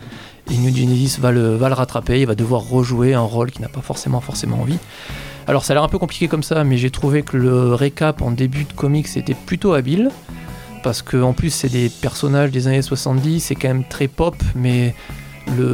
[0.52, 2.20] et New Genesis, va le, va le rattraper.
[2.22, 4.78] Il va devoir rejouer un rôle qu'il n'a pas forcément, forcément envie.
[5.48, 8.22] Alors ça a l'air un peu compliqué comme ça, mais j'ai trouvé que le récap
[8.24, 10.10] en début de comics était plutôt habile.
[10.86, 14.36] Parce que en plus c'est des personnages des années 70, c'est quand même très pop,
[14.54, 14.94] mais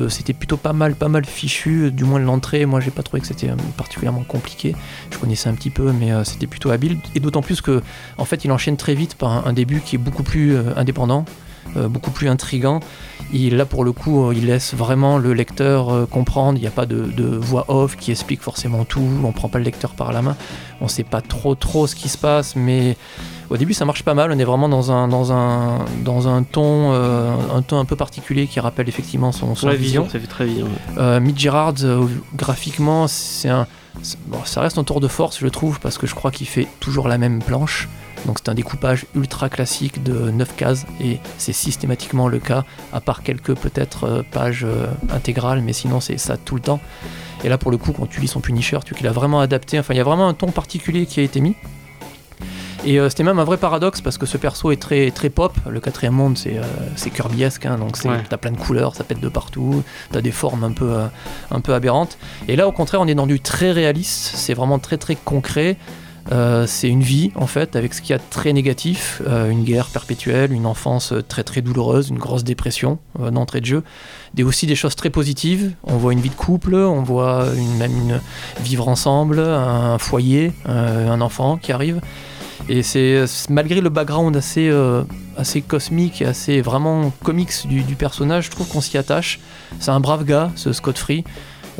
[0.08, 2.66] c'était plutôt pas mal, pas mal fichu, du moins l'entrée.
[2.66, 4.74] Moi, j'ai pas trouvé que c'était euh, particulièrement compliqué.
[5.12, 6.98] Je connaissais un petit peu, mais euh, c'était plutôt habile.
[7.14, 7.82] Et d'autant plus que,
[8.18, 11.26] en fait, il enchaîne très vite par un, début qui est beaucoup plus euh, indépendant,
[11.76, 12.80] beaucoup plus intrigant.
[13.34, 16.58] Il, là, pour le coup, il laisse vraiment le lecteur comprendre.
[16.58, 19.08] Il n'y a pas de, de voix off qui explique forcément tout.
[19.24, 20.36] On prend pas le lecteur par la main.
[20.82, 22.98] On sait pas trop, trop ce qui se passe, mais
[23.52, 24.32] au début, ça marche pas mal.
[24.32, 27.96] On est vraiment dans un, dans un, dans un ton, euh, un ton un peu
[27.98, 30.08] particulier qui rappelle effectivement son, son Ouais, vision.
[30.10, 30.68] ça fait très vision.
[30.98, 33.68] Euh, Mitch Gerards, euh, graphiquement, c'est un,
[34.28, 36.68] bon, ça reste un tour de force, je trouve, parce que je crois qu'il fait
[36.80, 37.90] toujours la même planche.
[38.26, 43.02] Donc c'est un découpage ultra classique de 9 cases et c'est systématiquement le cas, à
[43.02, 44.66] part quelques peut-être euh, pages
[45.12, 46.80] intégrales, mais sinon c'est ça tout le temps.
[47.44, 49.42] Et là pour le coup, quand tu lis son Punisher, tu vois qu'il a vraiment
[49.42, 51.56] adapté, enfin il y a vraiment un ton particulier qui a été mis.
[52.84, 55.54] Et euh, c'était même un vrai paradoxe parce que ce perso est très, très pop.
[55.70, 58.24] Le quatrième monde, c'est euh, Kirbyesque, hein, donc Ouais.
[58.28, 61.06] t'as plein de couleurs, ça pète de partout, t'as des formes un peu, euh,
[61.52, 62.18] un peu aberrantes.
[62.48, 65.78] Et là, au contraire, on est dans du très réaliste, c'est vraiment très très concret.
[66.32, 69.50] Euh, c'est une vie en fait avec ce qu'il y a de très négatif, euh,
[69.50, 73.84] une guerre perpétuelle, une enfance très très douloureuse, une grosse dépression euh, d'entrée de jeu,
[74.36, 75.72] des aussi des choses très positives.
[75.84, 78.22] On voit une vie de couple, on voit une, même une
[78.64, 82.02] vivre ensemble, un foyer, un enfant qui arrive.
[82.70, 85.04] Et c'est c'est- malgré le background assez, euh,
[85.38, 89.40] assez cosmique et assez vraiment comics du, du personnage, je trouve qu'on s'y attache.
[89.80, 91.24] C'est un brave gars, ce Scott Free.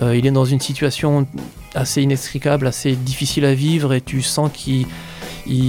[0.02, 1.28] Euh, il est dans une situation
[1.76, 4.86] assez inextricable, assez difficile à vivre, et tu sens qu'il.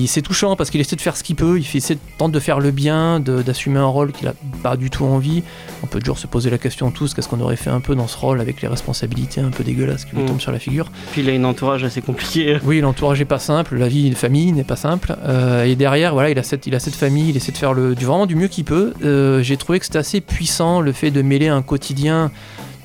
[0.06, 2.40] C'est touchant parce qu'il essaie de faire ce qu'il peut, il essaie de- tente de
[2.40, 5.42] faire le bien, d'assumer un rôle qu'il a pas du tout envie.
[5.82, 8.06] On peut toujours se poser la question tous, qu'est-ce qu'on aurait fait un peu dans
[8.06, 10.26] ce rôle avec les responsabilités un peu dégueulasses qui lui Mm.
[10.26, 10.90] tombent sur la figure.
[11.12, 12.58] Puis il a une entourage assez compliqué.
[12.64, 15.16] Oui, l'entourage est pas simple, la vie de famille n'est pas simple.
[15.24, 17.72] euh, et derrière, voilà, il a cette, il a cette famille, il essaie de faire
[17.72, 18.92] le, du, vraiment du mieux qu'il peut.
[19.04, 22.30] Euh, J'ai trouvé que c'était assez puissant le fait de mêler un quotidien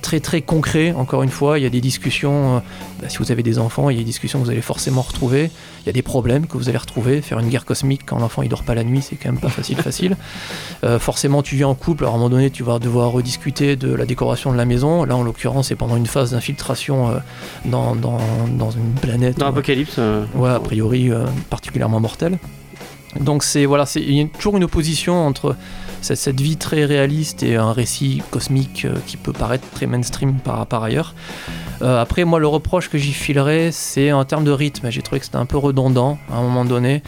[0.08, 0.93] très très concret.
[0.93, 2.55] Encore une fois, il y a des discussions.
[2.55, 2.60] euh,
[3.01, 5.01] bah, si vous avez des enfants, il y a des discussions que vous allez forcément
[5.01, 5.51] retrouver.
[5.84, 7.22] Il y a des problèmes que vous allez retrouver.
[7.22, 9.49] Faire une guerre cosmique quand l'enfant il dort pas la nuit, c'est quand même pas
[9.49, 10.16] facile facile.
[10.84, 12.03] Euh, forcément, tu vis en couple.
[12.03, 15.03] Alors, à un moment donné, tu vas devoir rediscuter de la décoration de la maison.
[15.05, 17.18] Là, en l'occurrence, c'est pendant une phase d'infiltration euh,
[17.66, 18.20] dans, dans,
[18.58, 19.39] dans une planète.
[19.39, 19.95] Dans Apocalypse.
[19.97, 21.10] euh, Ouais, a priori
[21.49, 22.38] particulièrement mortel.
[23.20, 25.55] Donc c'est voilà, c'est il y a toujours une opposition entre
[26.01, 30.84] cette, vie très réaliste et un récit cosmique euh, qui peut paraître très mainstream par,
[30.84, 31.15] ailleurs.
[31.82, 34.89] Euh, après, moi, le reproche que j'y filerais, c'est en termes de rythme.
[34.89, 37.01] J'ai trouvé que c'était un peu redondant à un moment donné.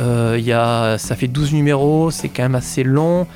[0.00, 3.26] Euh, y a, ça fait 12 numéros, c'est quand même assez long.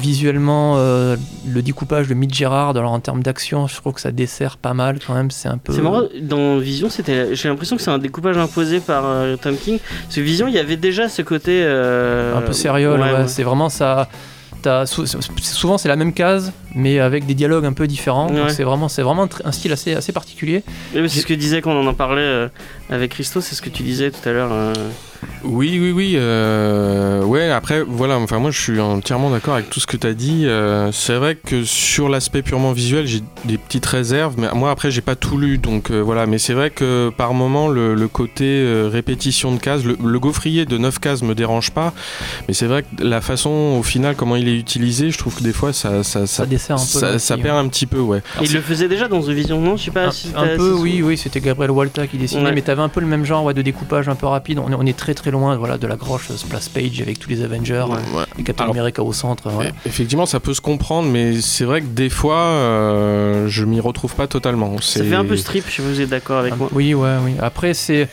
[0.00, 1.16] Visuellement, euh,
[1.46, 4.74] le découpage de Mitch Gerard, alors en termes d'action, je trouve que ça dessert pas
[4.74, 5.30] mal quand même.
[5.30, 5.72] C'est un peu.
[5.72, 9.56] C'est marrant, dans Vision, c'était, j'ai l'impression que c'est un découpage imposé par euh, Tom
[9.56, 9.78] King.
[10.04, 11.62] Parce que Vision, il y avait déjà ce côté.
[11.64, 13.28] euh, un peu sérieux, ouais, ouais, ouais.
[13.28, 14.08] c'est vraiment ça.
[15.42, 18.26] souvent c'est la même case, mais avec des dialogues un peu différents.
[18.28, 18.50] Donc Ouais.
[18.50, 20.62] c'est vraiment, c'est vraiment un style assez, assez particulier.
[20.94, 22.48] Oui, c'est ce que disait quand on en parlait euh,
[22.94, 24.52] avec Christo, c'est ce que tu disais tout à l'heure.
[24.52, 24.72] euh.
[25.42, 26.14] Oui, oui, oui.
[26.16, 30.06] euh, ouais, après, voilà, enfin, moi je suis entièrement d'accord avec tout ce que tu
[30.06, 30.42] as dit.
[30.46, 34.90] Euh, c'est vrai que sur l'aspect purement visuel, j'ai des petites réserves, mais moi après,
[34.90, 36.26] j'ai pas tout lu, donc euh, voilà.
[36.26, 40.18] Mais c'est vrai que par moment, le, le côté euh, répétition de cases, le, le
[40.20, 41.92] gaufrier de 9 cases me dérange pas,
[42.48, 45.42] mais c'est vrai que la façon, au final, comment il est utilisé, je trouve que
[45.42, 46.84] des fois, ça, ça, Ça ça, dessert un peu.
[46.84, 48.22] ça- là ça aussi, perd un petit peu, ouais.
[48.42, 49.76] Il le faisait déjà dans The Vision, non?
[49.78, 52.52] Je sais pas Un, si un peu, oui, oui, c'était Gabriel Walta qui dessinait, Ouais.
[52.54, 54.58] mais t'avais un peu le même genre ouais, de découpage un peu rapide.
[54.58, 57.28] On est, on est très très loin voilà, de la grosse splash page avec tous
[57.30, 57.96] les Avengers Ouais.
[58.16, 58.24] Ouais.
[58.38, 59.48] et Captain Alors- America au centre.
[59.48, 63.80] E- Effectivement, ça peut se comprendre, mais c'est vrai que des fois, euh, je m'y
[63.80, 64.76] retrouve pas totalement.
[64.78, 66.68] Ça C'est- fait un peu strip, si vous êtes d'accord avec Un- moi.
[66.72, 67.32] Oui, ouais, oui.
[67.40, 68.08] Après, c'est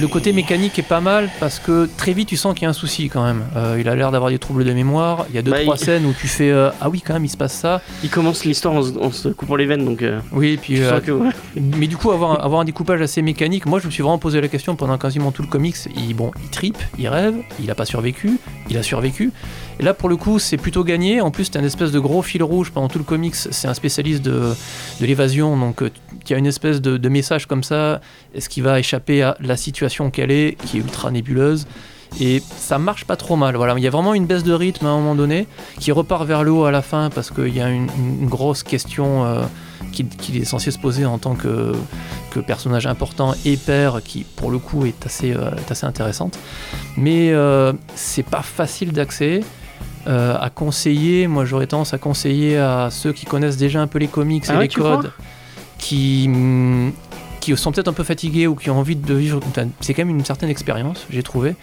[0.00, 2.70] le côté mécanique est pas mal parce que très vite tu sens qu'il y a
[2.70, 3.42] un souci quand même.
[3.56, 5.26] Euh, il a l'air d'avoir des troubles de mémoire.
[5.30, 7.14] Il y a deux Bah, trois il- scènes où tu fais euh, ah oui quand
[7.14, 7.80] même il se passe ça.
[8.02, 10.82] Il commence l'histoire en, se- en se coupant les veines, donc euh, Oui, et puis
[10.82, 11.12] euh, que
[11.56, 13.66] mais du coup avoir un, avoir un découpage assez mécanique.
[13.66, 15.76] Moi, je me suis vraiment posé la question pendant quasiment tout le comics.
[15.96, 18.38] Il bon, il tripe, il rêve, il a pas survécu,
[18.70, 19.32] il a survécu.
[19.80, 21.20] Et là, pour le coup, c'est plutôt gagné.
[21.20, 23.34] En plus, t'as une espèce de gros fil rouge pendant tout le comics.
[23.34, 24.54] C'est un spécialiste de,
[25.00, 25.82] de l'évasion, donc
[26.24, 28.00] il y a une espèce de, message comme ça.
[28.34, 31.66] Est-ce qu'il va échapper à la situation qu'elle est, qui est ultra nébuleuse?
[32.20, 33.56] Et ça marche pas trop mal.
[33.56, 35.46] Voilà, il y a vraiment une baisse de rythme à un moment donné
[35.78, 37.88] qui repart vers le haut à la fin parce qu'il y a une,
[38.26, 39.42] grosse question euh,
[39.92, 41.72] qu'il qu'il est censé se poser en tant que,
[42.30, 46.38] que personnage important et père qui pour le coup est assez, euh, est assez intéressante.
[46.96, 49.40] Mais euh, c'est pas facile d'accès.
[50.08, 53.98] Euh, à conseiller, moi j'aurais tendance à conseiller à ceux qui connaissent déjà un peu
[54.00, 55.12] les comics Ah et ouais, les codes,
[55.78, 56.28] qui,
[57.40, 59.40] qui sont peut-être un peu fatigués ou qui ont envie de vivre.
[59.80, 61.54] c'est quand même une certaine expérience, j'ai trouvé.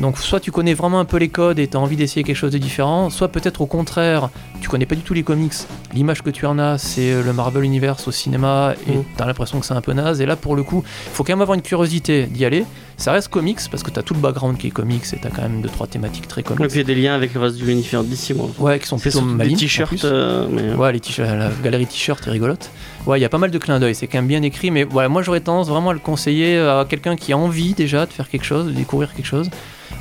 [0.00, 2.34] Donc soit tu connais vraiment un peu les codes et tu as envie d'essayer quelque
[2.36, 4.28] chose de différent, soit peut-être au contraire,
[4.60, 5.52] tu connais pas du tout les comics.
[5.92, 9.04] L'image que tu en as, c'est euh, le Marvel Universe au cinéma et Mm.
[9.16, 10.20] tu as l'impression que c'est un peu naze.
[10.20, 12.64] Et là, pour le coup, il faut quand même avoir une curiosité d'y aller.
[12.96, 15.26] Ça reste comics parce que tu as tout le background qui est comics et tu
[15.26, 16.68] as quand même deux trois thématiques très Et comics.
[16.68, 18.48] puis il y a des liens avec le reste du l'univers d'ici, moi.
[18.58, 19.56] Ouais, qui sont plutôt malines.
[19.56, 20.72] en t-shirts, euh, mais.
[20.74, 22.70] Ouais, les t-shirts, la galerie t-shirt est rigolote.
[23.06, 24.84] Ouais, il y a pas mal de clins d'œil, c'est quand même bien écrit, mais
[24.84, 28.12] voilà, moi j'aurais tendance vraiment à le conseiller à quelqu'un qui a envie déjà de
[28.12, 29.50] faire quelque chose, de découvrir quelque chose.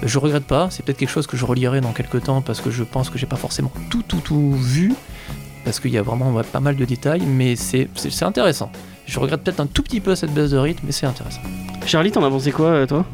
[0.03, 2.71] Je regrette pas, c'est peut-être quelque chose que je relirai dans quelques temps parce que
[2.71, 4.93] je pense que j'ai pas forcément tout, tout, tout vu,
[5.65, 7.87] parce qu'il y a vraiment ouais, pas mal de détails, mais c'est
[8.21, 8.71] intéressant.
[9.05, 11.41] Je regrette peut-être un tout petit peu cette baisse de rythme, mais c'est intéressant.
[11.85, 13.05] Charlie, t'en as pensé quoi, euh, toi?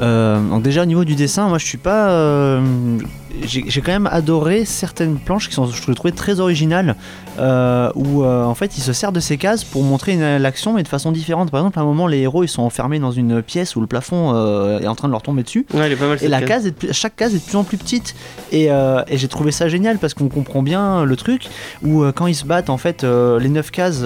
[0.00, 2.98] Euh, donc déjà au niveau du dessin, moi je suis pas, euh,
[3.44, 6.96] j'ai quand même adoré certaines planches qui sont, je trouvais très originales,
[7.38, 10.82] euh, où euh, en fait il se sert de ces cases pour montrer l'action mais
[10.82, 11.50] de façon différente.
[11.50, 13.86] Par exemple, à un moment les héros ils sont enfermés dans une pièce où le
[13.86, 15.66] plafond euh, est en train de leur tomber dessus.
[15.72, 16.66] Ouais, elle est pas mal Et la case.
[16.66, 18.14] est de chaque case est de plus en plus petite.
[18.52, 21.48] Et, et j'ai trouvé ça génial parce qu'on comprend bien le truc
[21.82, 24.02] où quand ils se battent, en fait, les 9 cases,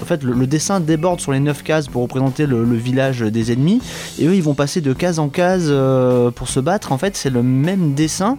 [0.00, 3.20] en fait, le, le dessin déborde sur les 9 cases pour représenter le, le village
[3.20, 3.80] des ennemis.
[4.18, 5.72] Et eux, ils vont passer de case en case
[6.34, 6.92] pour se battre.
[6.92, 8.38] En fait, c'est le même dessin.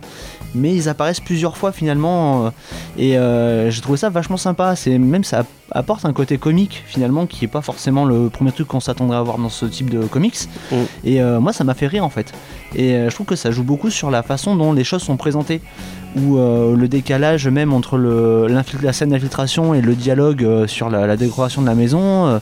[0.55, 2.49] Mais ils apparaissent plusieurs fois finalement euh,
[2.97, 4.75] et euh, j'ai trouvé ça vachement sympa.
[4.75, 8.67] C'est même ça apporte un côté comique finalement qui est pas forcément le premier truc
[8.67, 10.37] qu'on s'attendrait à voir dans ce type de comics.
[10.71, 10.75] Mm.
[11.05, 12.33] Et euh, moi ça m'a fait rire en fait.
[12.75, 15.17] Et euh, je trouve que ça joue beaucoup sur la façon dont les choses sont
[15.17, 15.61] présentées.
[16.15, 18.45] Ou le décalage même entre le,
[18.83, 22.39] la scène d'infiltration et le dialogue sur la, la décoration de la maison.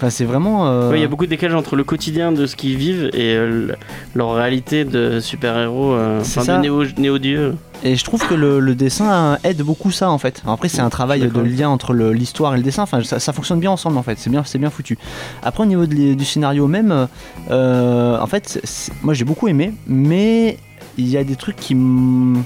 [0.00, 0.66] Enfin, c'est vraiment.
[0.66, 3.10] euh, Ouais, il y a beaucoup de décalage entre le quotidien de ce qu'ils vivent
[3.12, 3.74] et euh, le-
[4.14, 7.54] leur réalité de super-héros, euh, enfin de néo- néo-dieu.
[7.84, 10.40] Et je trouve que le, le dessin aide beaucoup ça en fait.
[10.42, 12.82] Alors après c'est un travail de lien entre l'histoire et le dessin.
[12.84, 14.18] Enfin ça, ça fonctionne bien ensemble en fait.
[14.18, 14.96] C'est bien, c'est bien foutu.
[15.42, 17.06] Après au niveau de du scénario même,
[17.50, 18.60] euh, en fait
[19.02, 20.56] moi j'ai beaucoup aimé, mais
[20.98, 22.42] il y a des trucs qui m-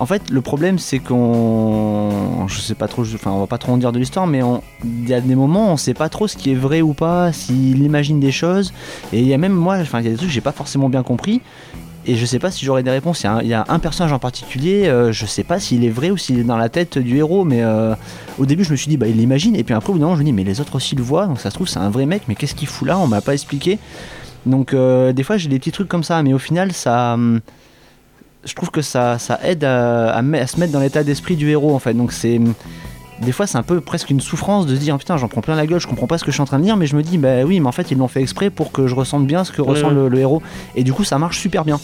[0.00, 2.46] en fait, le problème, c'est qu'on.
[2.46, 4.62] Je sais pas trop, enfin, on va pas trop en dire de l'histoire, mais on-
[4.84, 7.32] il y a des moments, on sait pas trop ce qui est vrai ou pas,
[7.32, 8.72] s'il imagine des choses.
[9.12, 10.52] Et il y a même moi, enfin, il y a des trucs que j'ai pas
[10.52, 11.40] forcément bien compris.
[12.06, 13.24] Et je sais pas si j'aurai des réponses.
[13.42, 16.16] Il y, a un, personnage en particulier, euh, je sais pas s'il est vrai ou
[16.16, 17.94] s'il est dans la tête du héros, mais euh,
[18.38, 20.06] au début je me suis dit, bah il l'imagine, et puis après au bout d'un
[20.06, 21.80] moment je me dis, mais les autres aussi le voient, donc ça se trouve c'est
[21.80, 22.98] un vrai mec, mais qu'est-ce qu'il fout là?
[22.98, 23.78] On m'a pas expliqué.
[24.46, 27.18] Donc euh, des fois j'ai des petits trucs comme ça, mais au final ça.
[28.48, 31.36] Je trouve que ça, ça aide à, à me- à se mettre dans l'état d'esprit
[31.36, 31.94] du héros en fait.
[31.94, 32.40] Donc c'est.
[33.20, 35.56] Des fois, c'est un peu presque une souffrance de se dire putain, j'en prends plein
[35.56, 36.94] la gueule, je comprends pas ce que je suis en train de dire, mais je
[36.94, 39.26] me dis bah oui, mais en fait, ils l'ont fait exprès pour que je ressente
[39.26, 39.94] bien ce que Ouais, ressent ouais.
[39.94, 40.40] le, le héros.
[40.76, 41.80] Et du coup, ça marche super bien.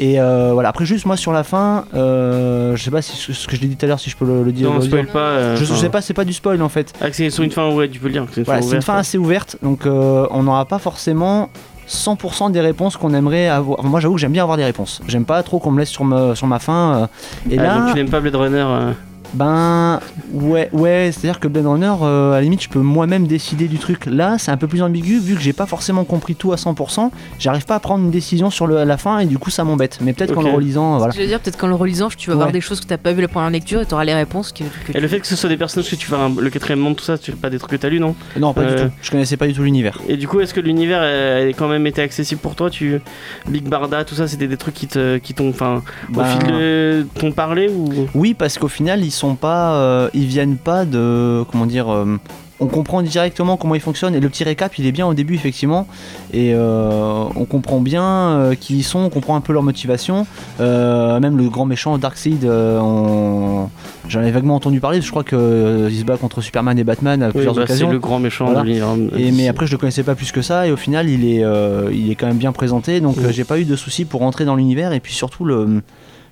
[0.00, 3.46] Et euh, voilà, après juste moi sur la fin, euh, je sais pas si ce
[3.46, 4.68] que je l'ai dit tout à l'heure, si je peux le, le dire.
[4.68, 4.88] Non, le dire.
[4.90, 5.18] spoil pas.
[5.20, 6.92] euh, Je, je sais pas, c'est pas du spoil en fait.
[7.00, 8.26] Ah, c'est sur une fin, ouais, tu peux le dire.
[8.32, 11.50] C'est une Voilà, fin assez ouverte, donc euh, on n'aura pas forcément
[11.88, 13.78] 100% des réponses qu'on aimerait avoir.
[13.80, 15.00] Enfin, moi j'avoue que j'aime bien avoir des réponses.
[15.08, 16.94] J'aime pas trop qu'on me laisse sur ma, sur ma fin.
[17.02, 17.06] euh,
[17.50, 18.92] et Ah, là, donc tu n'aimes pas Blade Runner euh,
[19.34, 20.00] ben
[20.32, 23.78] ouais, ouais, c'est-à-dire que Blade Runner, euh, à la limite, je peux moi-même décider du
[23.78, 24.06] truc.
[24.06, 27.10] Là, c'est un peu plus ambigu vu que j'ai pas forcément compris tout à 100%.
[27.38, 29.98] J'arrive pas à prendre une décision sur le, la fin et du coup ça m'embête.
[30.00, 31.12] Mais peut-être qu'en le relisant, voilà.
[31.12, 32.52] Je veux dire, peut-être qu'en le relisant, tu vas voir Ouais.
[32.52, 34.96] des choses que t'as pas vu la première lecture et t'auras les réponses que, que
[34.96, 36.78] Et le tu- fait que ce soit des personnages que tu fais un- le quatrième
[36.80, 38.14] monde, tout ça, c'est pas des trucs que t'as lu, non?
[38.38, 38.90] Non, pas Euh, du tout.
[39.02, 40.00] Je connaissais pas du tout l'univers.
[40.08, 42.70] Et du coup, est-ce que l'univers a a quand même été accessible pour toi?
[42.70, 43.00] Tu...
[43.48, 45.48] Big Barda, tout ça, c'était des trucs qui te- qui t'ont.
[45.48, 48.06] Enfin, au Ben, fil de t'ont parlé ou?
[48.14, 52.18] Oui, parce qu'au final, ils sont pas, euh, ils viennent pas de, comment dire, euh,
[52.60, 55.34] on comprend directement comment ils fonctionnent et le petit récap, il est bien au début
[55.34, 55.88] effectivement,
[56.32, 60.24] et euh, on comprend bien qui ils sont, on comprend un peu leur motivation.
[60.60, 63.68] Même le grand méchant Darkseid, on-
[64.08, 65.00] j'en ai vaguement entendu parler.
[65.00, 67.72] Je crois que il se bat contre Superman et Batman à Oui, plusieurs bah, c'est
[67.72, 67.90] occasions.
[67.90, 68.60] le grand méchant Voilà.
[68.60, 68.88] de l'univers.
[69.16, 71.44] Et, mais après, je le connaissais pas plus que ça, et au final, il est,
[71.92, 73.30] il est quand même bien présenté, donc Mm.
[73.32, 75.82] j'ai pas eu de soucis pour rentrer dans l'univers, et puis surtout le,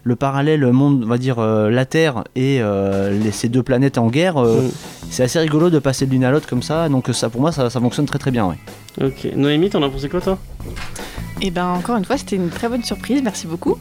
[0.05, 3.99] le parallèle monde, on va dire euh, la Terre et euh, les- ces deux planètes
[3.99, 4.71] en guerre, euh, Mm.
[5.11, 7.53] c'est assez rigolo de passer de l'une à l'autre comme ça, donc ça pour moi
[7.53, 8.47] ça, ça fonctionne très très bien.
[8.47, 8.57] Ouais.
[9.01, 9.29] Ok.
[9.37, 10.39] Noémie, t'en as pensé quoi, toi?
[11.45, 13.77] Et ben encore une fois, c'était une très bonne surprise, merci beaucoup.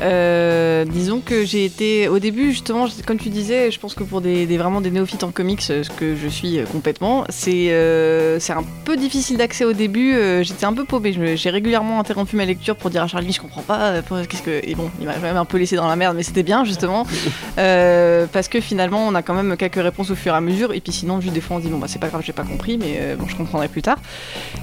[0.00, 4.20] Euh, disons que j'ai été au début justement, comme tu disais, je pense que pour
[4.20, 7.72] des, des- vraiment des néophytes en comics, euh, ce que je suis euh, complètement, c'est
[7.72, 10.14] euh, c'est un peu difficile d'accès au début.
[10.42, 13.62] J'étais un peu paumée, j'ai régulièrement interrompu ma lecture pour dire à Charlie, je comprends
[13.62, 16.16] pas, qu'est-ce que et bon, il m'a quand même un peu laissé dans la merde,
[16.16, 17.06] mais c'était bien justement
[17.58, 20.72] Euh, parce que finalement, on a quand même quelques réponses au fur et à mesure.
[20.72, 22.44] Et puis sinon, juste des fois, on dit bon bah c'est pas grave, j'ai pas
[22.44, 23.98] compris, mais bon, je comprendrai plus tard.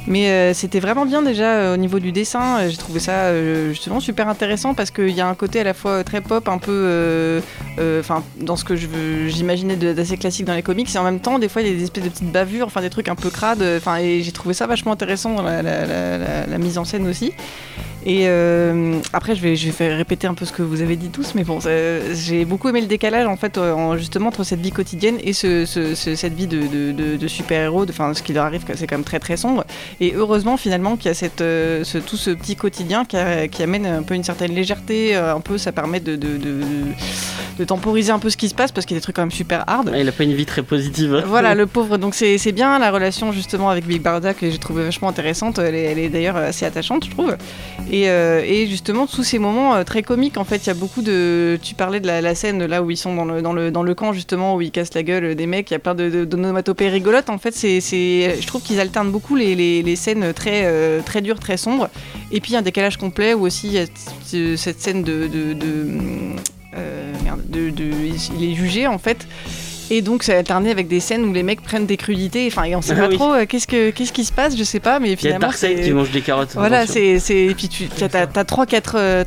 [0.08, 2.37] Mais c'était vraiment bien déjà au niveau du dessin.
[2.70, 5.74] J'ai trouvé ça euh, justement super intéressant parce qu'il y a un côté à la
[5.74, 7.42] fois très pop, un peu, euh,
[7.80, 11.40] euh, enfin, dans ce que j'imaginais d'assez classique dans les comics, et en même temps,
[11.40, 13.30] des fois, il y a des espèces de petites bavures, enfin des trucs un peu
[13.30, 13.64] crades.
[13.78, 17.34] Enfin, et j'ai trouvé ça vachement intéressant dans la mise en scène aussi.
[18.10, 20.96] Et euh, après, je vais, je vais faire répéter un peu ce que vous avez
[20.96, 21.60] dit tous, mais bon,
[22.14, 25.34] j'ai beaucoup aimé le décalage en fait, euh, en- justement entre cette vie quotidienne et
[25.34, 28.62] ce, ce- ce- cette vie de, de- de- de super-héros, enfin ce qui leur arrive,
[28.76, 29.66] c'est quand même très très sombre.
[30.00, 33.62] Et heureusement finalement qu'il y a cette, euh, tout ce petit quotidien qui, a- qui
[33.62, 36.18] amène un peu une certaine légèreté, un peu ça permet de,
[37.66, 39.32] temporiser un peu ce qui se passe parce qu'il y a des trucs quand même
[39.32, 39.92] super hard.
[39.94, 41.24] Ah, Il a pas une vie très positive.
[41.28, 41.98] Voilà, le pauvre.
[41.98, 45.58] Donc c'est bien la relation justement avec Big Barda que j'ai trouvé vachement intéressante.
[45.60, 47.36] Elle est, d'ailleurs assez attachante, je trouve.
[47.92, 50.74] Et, euh, et justement, tous ces moments euh, très comiques, en fait, il y a
[50.74, 51.58] beaucoup de.
[51.62, 53.96] Tu parlais de la, scène là où ils sont dans le, dans, le, dans le
[53.96, 55.70] camp justement où ils cassent la gueule des mecs.
[55.72, 57.30] Il y a plein de, de, d'onomatopées rigolotes.
[57.30, 61.22] En fait, c'est, je trouve qu'ils alternent beaucoup les, les, les scènes très, euh, très
[61.22, 61.90] dures, très sombres.
[62.32, 63.86] Et puis un décalage complet où aussi il y a
[64.58, 65.30] cette scène de-
[68.40, 69.28] il est jugé en fait
[69.90, 72.48] et donc c'est alterné avec des scènes où les mecs prennent des crudités.
[72.48, 73.16] Enfin, et on sait Ah pas oui.
[73.16, 75.18] trop euh, qu'est-ce que qu'est-ce qui se passe, je sais pas, mais Il y a
[75.18, 76.52] finalement Darkseid qui mange des carottes.
[76.56, 79.24] voilà, c'est c'est et puis tu t'as t'as- t'as trois quatre euh,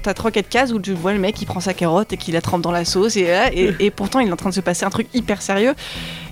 [0.48, 2.70] cases où tu vois le mec il prend sa carotte et qu'il la trempe dans
[2.72, 4.90] la sauce et, voilà, et et pourtant il est en train de se passer un
[4.90, 5.74] truc hyper sérieux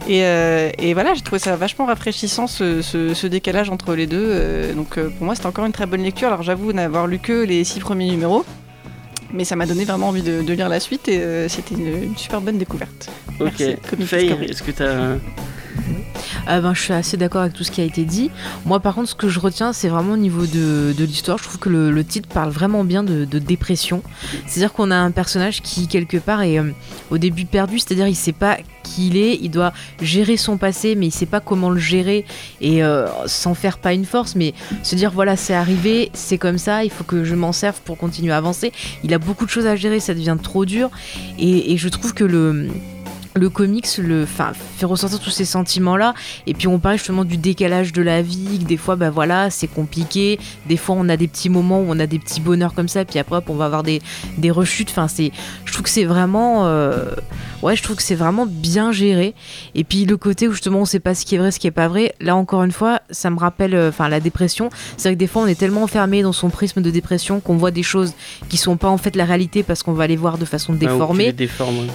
[0.08, 4.06] et, euh, et voilà j'ai trouvé ça vachement rafraîchissant ce, ce- ce décalage entre les
[4.06, 7.06] deux euh, donc euh, pour moi c'était encore une très bonne lecture alors j'avoue n'avoir
[7.06, 8.44] lu que les six premiers numéros
[9.32, 11.86] mais ça m'a donné vraiment envie de, de lire la suite et euh, c'était une,
[12.04, 13.10] une super bonne découverte.
[13.40, 13.62] Ok.
[14.04, 15.16] Faye, est-ce que t'as.
[16.46, 18.30] Ah ben, je suis assez d'accord avec tout ce qui a été dit.
[18.64, 21.36] Moi, par contre, ce que je retiens, c'est vraiment au niveau de, l'histoire.
[21.38, 24.02] Je trouve que le, titre parle vraiment bien de, dépression.
[24.46, 26.72] C'est-à-dire qu'on a un personnage qui, quelque part, est euh,
[27.10, 27.78] au début perdu.
[27.78, 29.38] C'est-à-dire, il sait pas qui il est.
[29.42, 32.24] Il doit gérer son passé, mais il sait pas comment le gérer
[32.60, 36.58] et euh, s'en faire pas une force, mais se dire voilà, c'est arrivé, c'est comme
[36.58, 36.84] ça.
[36.84, 38.72] Il faut que je m'en serve pour continuer à avancer.
[39.04, 40.00] Il a beaucoup de choses à gérer.
[40.00, 40.90] Ça devient trop dur.
[41.38, 42.68] Et je trouve que le
[43.38, 46.14] le comics le, enfin, fait ressortir tous ces sentiments-là.
[46.46, 49.50] Et puis on parle justement du décalage de la vie, que des fois, bah voilà,
[49.50, 50.38] c'est compliqué.
[50.68, 53.04] Des fois, on a des petits moments où on a des petits bonheurs comme ça,
[53.04, 54.02] puis après, hop, on va avoir des,
[54.36, 54.90] des rechutes.
[54.90, 55.30] Enfin, c'est,
[55.64, 57.06] je trouve que c'est vraiment, euh,
[57.62, 59.34] ouais, je trouve que c'est vraiment bien géré.
[59.74, 61.66] Et puis le côté où justement, on sait pas ce qui est vrai, ce qui
[61.66, 62.14] est pas vrai.
[62.20, 64.70] Là, encore une fois, ça me rappelle, euh, enfin, la dépression.
[64.96, 67.56] C'est vrai que des fois, on est tellement enfermé dans son prisme de dépression qu'on
[67.56, 68.12] voit des choses
[68.48, 70.76] qui sont pas en fait la réalité parce qu'on va les voir de façon Ah,
[70.76, 71.26] déformée.
[71.26, 71.32] ouais.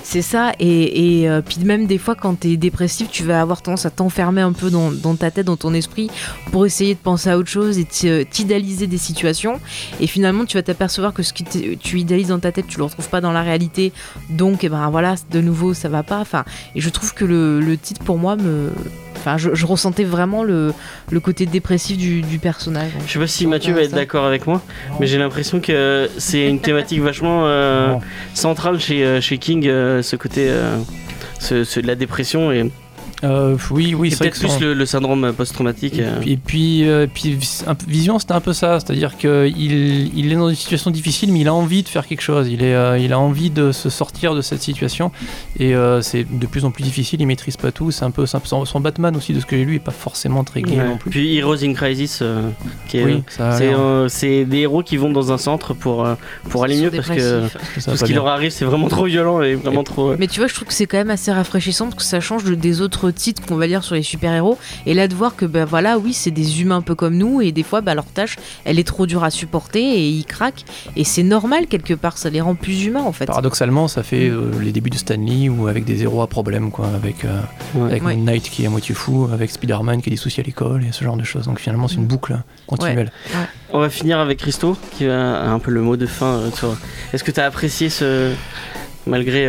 [0.04, 3.62] C'est ça, et, et euh, puis même des fois quand t'es dépressif, tu vas avoir
[3.62, 6.10] tendance à t'enfermer un peu dans, dans ta tête, dans ton esprit,
[6.52, 7.86] pour essayer de penser à autre chose et
[8.26, 9.60] t'idéaliser des situations.
[10.00, 12.84] Et finalement, tu vas t'apercevoir que ce que tu idéalises dans ta tête, tu le
[12.84, 13.94] retrouves pas dans la réalité.
[14.30, 16.20] Donc, eh ben voilà, de nouveau, ça va pas.
[16.20, 16.44] Enfin,
[16.76, 18.72] et je trouve que le, le titre pour moi me
[19.16, 20.74] enfin, je, je ressentais vraiment le,
[21.10, 22.92] le côté dépressif du, du personnage.
[23.08, 24.62] Je sais pas si Mathieu va être d'accord avec moi,
[25.00, 27.96] mais j'ai l'impression que c'est une thématique vachement euh,
[28.34, 30.78] centrale chez, euh, chez King, euh, ce côté euh,
[31.44, 32.72] ce, la dépression et,
[33.24, 36.00] Euh, oui, oui, c'est vrai peut-être plus le, le syndrome post-traumatique.
[36.00, 36.22] euh.
[36.26, 40.36] Et puis, euh, puis un peu- Vision, c'était un peu ça, c'est-à-dire qu'il il est
[40.36, 42.50] dans une situation difficile, mais il a envie de faire quelque chose.
[42.50, 45.12] Il, est, euh, il a envie de se sortir de cette situation,
[45.60, 47.22] et euh, c'est de plus en plus difficile.
[47.22, 47.92] Il maîtrise pas tout.
[47.92, 48.48] C'est un peu simple.
[48.48, 50.88] Son, son Batman aussi, de ce que j'ai lu, est pas forcément très gai Ouais.
[50.88, 51.10] non plus.
[51.12, 52.50] Puis Heroes in Crisis, euh,
[52.88, 56.06] qui est, Oui, ça a c'est, euh, des héros qui vont dans un centre pour,
[56.06, 56.16] euh,
[56.50, 57.44] pour aller mieux parce que
[57.80, 58.16] ça tout ce qui bien.
[58.22, 60.12] leur arrive c'est vraiment trop violent et vraiment trop.
[60.12, 62.20] euh, Mais tu vois, je trouve que c'est quand même assez rafraîchissant parce que ça
[62.20, 64.58] change de- des autres titres qu'on va lire sur les super-héros.
[64.86, 67.42] Et là, de voir que, ben voilà, oui, c'est des humains un peu comme nous
[67.42, 68.36] et des fois, bah, leur tâche,
[68.66, 70.66] elle est trop dure à supporter et ils craquent.
[70.96, 73.26] Et c'est normal quelque part, ça les rend plus humains en fait.
[73.28, 76.88] Paradoxalement, ça fait euh, les débuts de Stanley ou avec des héros à problème, quoi,
[76.96, 77.40] avec, euh,
[77.76, 77.90] Ouais.
[77.92, 78.16] avec Ouais.
[78.16, 80.84] Moon Knight qui est à moitié fou, avec Spider-Man qui a des soucis à l'école
[80.84, 81.46] et ce genre de choses.
[81.46, 82.38] Donc finalement, c'est une boucle
[82.68, 83.12] continuelle.
[83.72, 86.26] On va finir avec Christo qui a un peu le mot de fin.
[86.38, 86.50] euh,
[87.14, 88.32] Est-ce que tu as apprécié ce.
[89.06, 89.48] Malgré.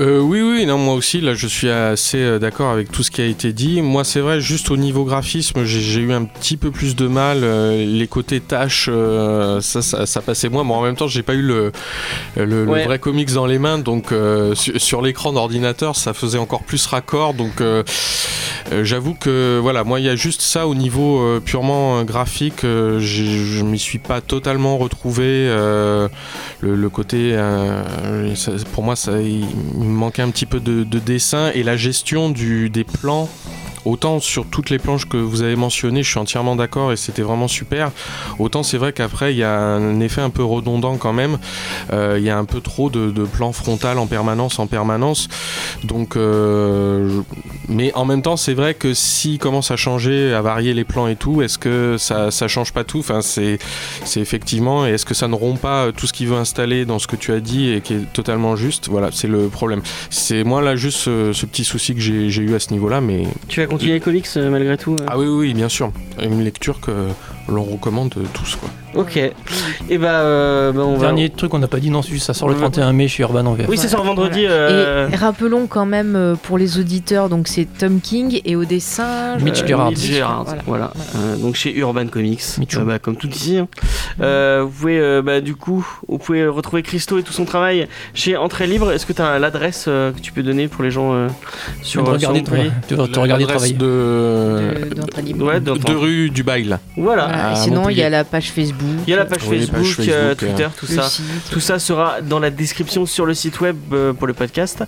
[0.00, 3.12] Euh, oui, oui, non, moi aussi, là, je suis assez euh, d'accord avec tout ce
[3.12, 3.80] qui a été dit.
[3.80, 7.44] Moi, c'est vrai, juste au niveau graphisme, j'ai eu un petit peu plus de mal.
[7.44, 10.64] euh, les côtés tâches, euh, ça, ça, ça passait moins.
[10.64, 11.70] Mais en même temps, j'ai pas eu le,
[12.36, 12.84] le, le Ouais.
[12.84, 14.12] vrai comics dans les mains, donc
[14.54, 17.34] sur, sur l'écran d'ordinateur, ça faisait encore plus raccord.
[17.34, 17.62] Donc,
[18.82, 22.62] j'avoue que, voilà, moi, il y a juste ça au niveau purement graphique.
[22.62, 25.46] je m'y suis pas totalement retrouvé.
[25.46, 26.08] le,
[26.60, 27.36] le côté,
[28.34, 29.44] ça- pour moi, ça, il,
[29.84, 33.28] il me manquait un petit peu de, de dessin et la gestion des plans.
[33.84, 37.22] Autant sur toutes les planches que vous avez mentionnées, je suis entièrement d'accord et c'était
[37.22, 37.90] vraiment super.
[38.38, 41.38] Autant c'est vrai qu'après il y a un effet un peu redondant quand même.
[41.92, 45.28] Euh, il y a un peu trop de, de plans frontal en permanence, en permanence.
[45.82, 47.20] Donc, euh,
[47.68, 51.06] mais en même temps c'est vrai que s'il commence à changer, à varier les plans
[51.06, 53.00] et tout, est-ce que ça, ça change pas tout?
[53.00, 53.58] Enfin c'est
[54.16, 56.98] effectivement, et est-ce que ça ne rompt pas euh, tout ce qu'il veut installer dans
[56.98, 58.88] ce que tu as dit et qui est totalement juste?
[58.88, 59.82] Voilà, c'est le problème.
[60.10, 63.24] C'est moi là juste ce, petit souci que j'ai eu à ce niveau-là, mais
[63.74, 67.08] continuer les comics malgré tout euh ah oui, oui, bien sûr, une lecture que
[67.48, 68.68] l'on recommande tous quoi.
[68.94, 69.16] Ok.
[69.16, 71.06] Et bah, euh, bah, on va.
[71.06, 72.60] Dernier truc qu'on n'a pas dit, non, ça sort le Ouais.
[72.60, 73.66] 31 mai chez Urban en VF.
[73.68, 74.44] Oui, c'est sur vendredi.
[74.48, 78.64] euh, Et rappelons quand même euh, pour les auditeurs, donc c'est Tom King et au
[78.64, 79.36] dessin.
[79.40, 79.90] Mitch euh, Gerard.
[79.90, 80.62] Mitch Gerard, Voilà.
[80.66, 80.92] voilà.
[81.16, 82.40] Euh, donc chez Urban Comics.
[82.76, 83.58] Euh, bah, comme tout ici.
[83.58, 83.68] hein.
[84.20, 87.88] Euh, vous pouvez, euh, bah, du coup, vous pouvez retrouver Christo et tout son travail
[88.14, 88.90] chez Entrée Libre.
[88.92, 91.28] Est-ce que tu as l'adresse euh, que tu peux donner pour les gens euh,
[91.82, 93.74] sur, euh, te sur regarder, Montpellier tu vas te regarder travailler.
[93.74, 95.46] de, de- libre.
[95.46, 96.76] Ouais, de, rue du Bail.
[96.96, 97.54] Voilà.
[97.56, 98.83] Sinon, il y a la page Facebook.
[99.06, 101.02] Il y a la page Oui, Facebook, page euh, Facebook, Twitter, tout le ça.
[101.08, 101.24] site.
[101.50, 104.82] Tout ça sera dans la description sur le site web euh, pour le podcast.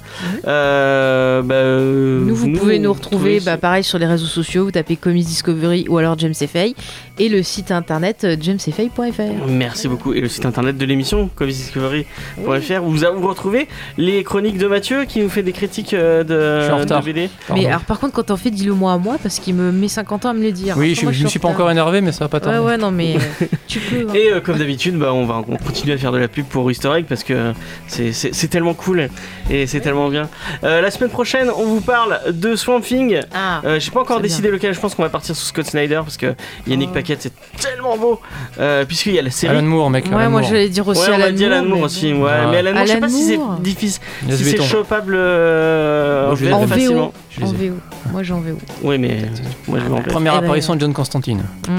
[0.46, 4.64] Euh, bah, euh, Nous, vous pouvez nous retrouver, bah, pareil, sur les réseaux sociaux.
[4.64, 6.74] Vous tapez Comics Discovery ou alors James Fay
[7.18, 9.46] et le site internet euh, jamesfay.fr.
[9.48, 10.12] Merci beaucoup.
[10.12, 15.04] Et le site internet de l'émission, comicsdiscovery.fr, où vous, vous retrouvez les chroniques de Mathieu
[15.04, 17.30] qui nous fait des critiques euh, de, de BD.
[17.46, 17.62] Pardon.
[17.62, 19.88] Mais alors, par contre, quand t'en fais, dis-le moi à moi parce qu'il me met
[19.88, 20.76] 50 ans à me le dire.
[20.78, 22.58] oui, Moi, je, je me suis pas en encore énervé, mais ça va pas tarder.
[22.58, 24.12] Ouais, ouais, non, mais euh, tu hein.
[24.14, 26.70] Et euh, comme d'habitude, bah, on va on continue à faire de la pub pour
[26.70, 27.52] Easter Egg parce que
[27.86, 29.08] c'est- tellement cool
[29.50, 30.28] et c'est tellement bien.
[30.64, 33.20] Euh, la semaine prochaine, on vous parle de Swamp Thing.
[33.34, 35.96] Ah, Euh, J'ai pas encore décidé lequel, je pense qu'on va partir sur Scott Snyder
[36.04, 36.34] parce que
[36.66, 36.94] Yannick Oh.
[36.94, 38.20] Paquette c'est tellement beau.
[38.60, 39.56] Euh, Puisqu'il y a la série.
[39.56, 40.06] Alan Moore, mec.
[40.06, 42.12] ouais, Alan moi j'allais dire aussi Ouais, on Alan a dit Alan Moore, mais aussi,
[42.12, 42.30] ouais.
[42.50, 46.52] Mais Alan Moore, je sais Alan pas si c'est difficile, si c'est chopable euh, en.
[46.62, 47.12] En facilement.
[47.38, 47.48] Je En.
[47.48, 47.74] VO.
[48.12, 48.58] Moi j'ai en VO.
[48.82, 49.22] Oui, mais
[49.68, 50.06] moi je vais en VF.
[50.08, 51.42] Première Eh ben, apparition de John Constantine.
[51.68, 51.72] Mm.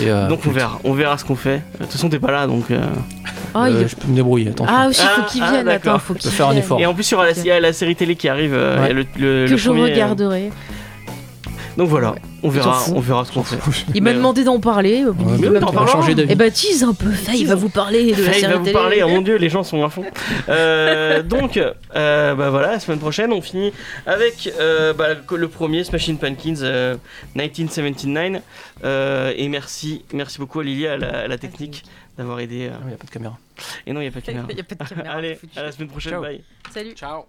[0.00, 1.62] Euh, Donc on verra, on verra ce qu'on fait.
[1.78, 2.70] De toute façon, t'es pas là, donc.
[2.70, 2.86] euh,
[3.68, 4.74] il- Je peux me débrouiller, attention.
[4.76, 5.68] ah aussi, faut Ah, qu'il ah, vienne.
[5.68, 6.62] Attends, faut qu'il faire un vienne.
[6.64, 6.80] effort.
[6.80, 8.54] Et en plus, il y a la série télé qui arrive.
[8.54, 8.84] euh, Ouais.
[8.84, 9.00] il y a le,
[9.42, 10.50] le- Que le je premier, regarderai.
[11.76, 13.56] Donc voilà, on verra, on verra ce qu'on fait.
[13.94, 15.04] Il m'a euh, demandé d'en parler.
[15.04, 15.88] Ouais, mais oui, pas- parles.
[15.88, 16.32] changer d'avis.
[16.32, 18.72] Eh bah tease un peu, Faye va vous parler de la série va vous télé.
[18.74, 20.04] parler, oh mon dieu, les gens sont à fond.
[20.48, 23.72] Euh, donc, euh, bah voilà, la semaine prochaine, on finit
[24.06, 26.96] avec euh, bah, le- premier Smashing Pumpkins euh,
[27.36, 28.42] 1979.
[28.84, 31.84] Euh, et merci, merci beaucoup à Lily à la, à la technique
[32.18, 32.66] d'avoir aidé.
[32.66, 32.72] euh.
[32.82, 33.38] Il n'y a pas de caméra.
[33.86, 34.46] Et non, il n'y a pas de caméra.
[34.50, 36.22] Il y a pas de caméra, Allez, à la semaine prochaine, Ciao.
[36.22, 36.42] bye.
[36.72, 36.92] Salut.
[36.94, 37.24] Ciao.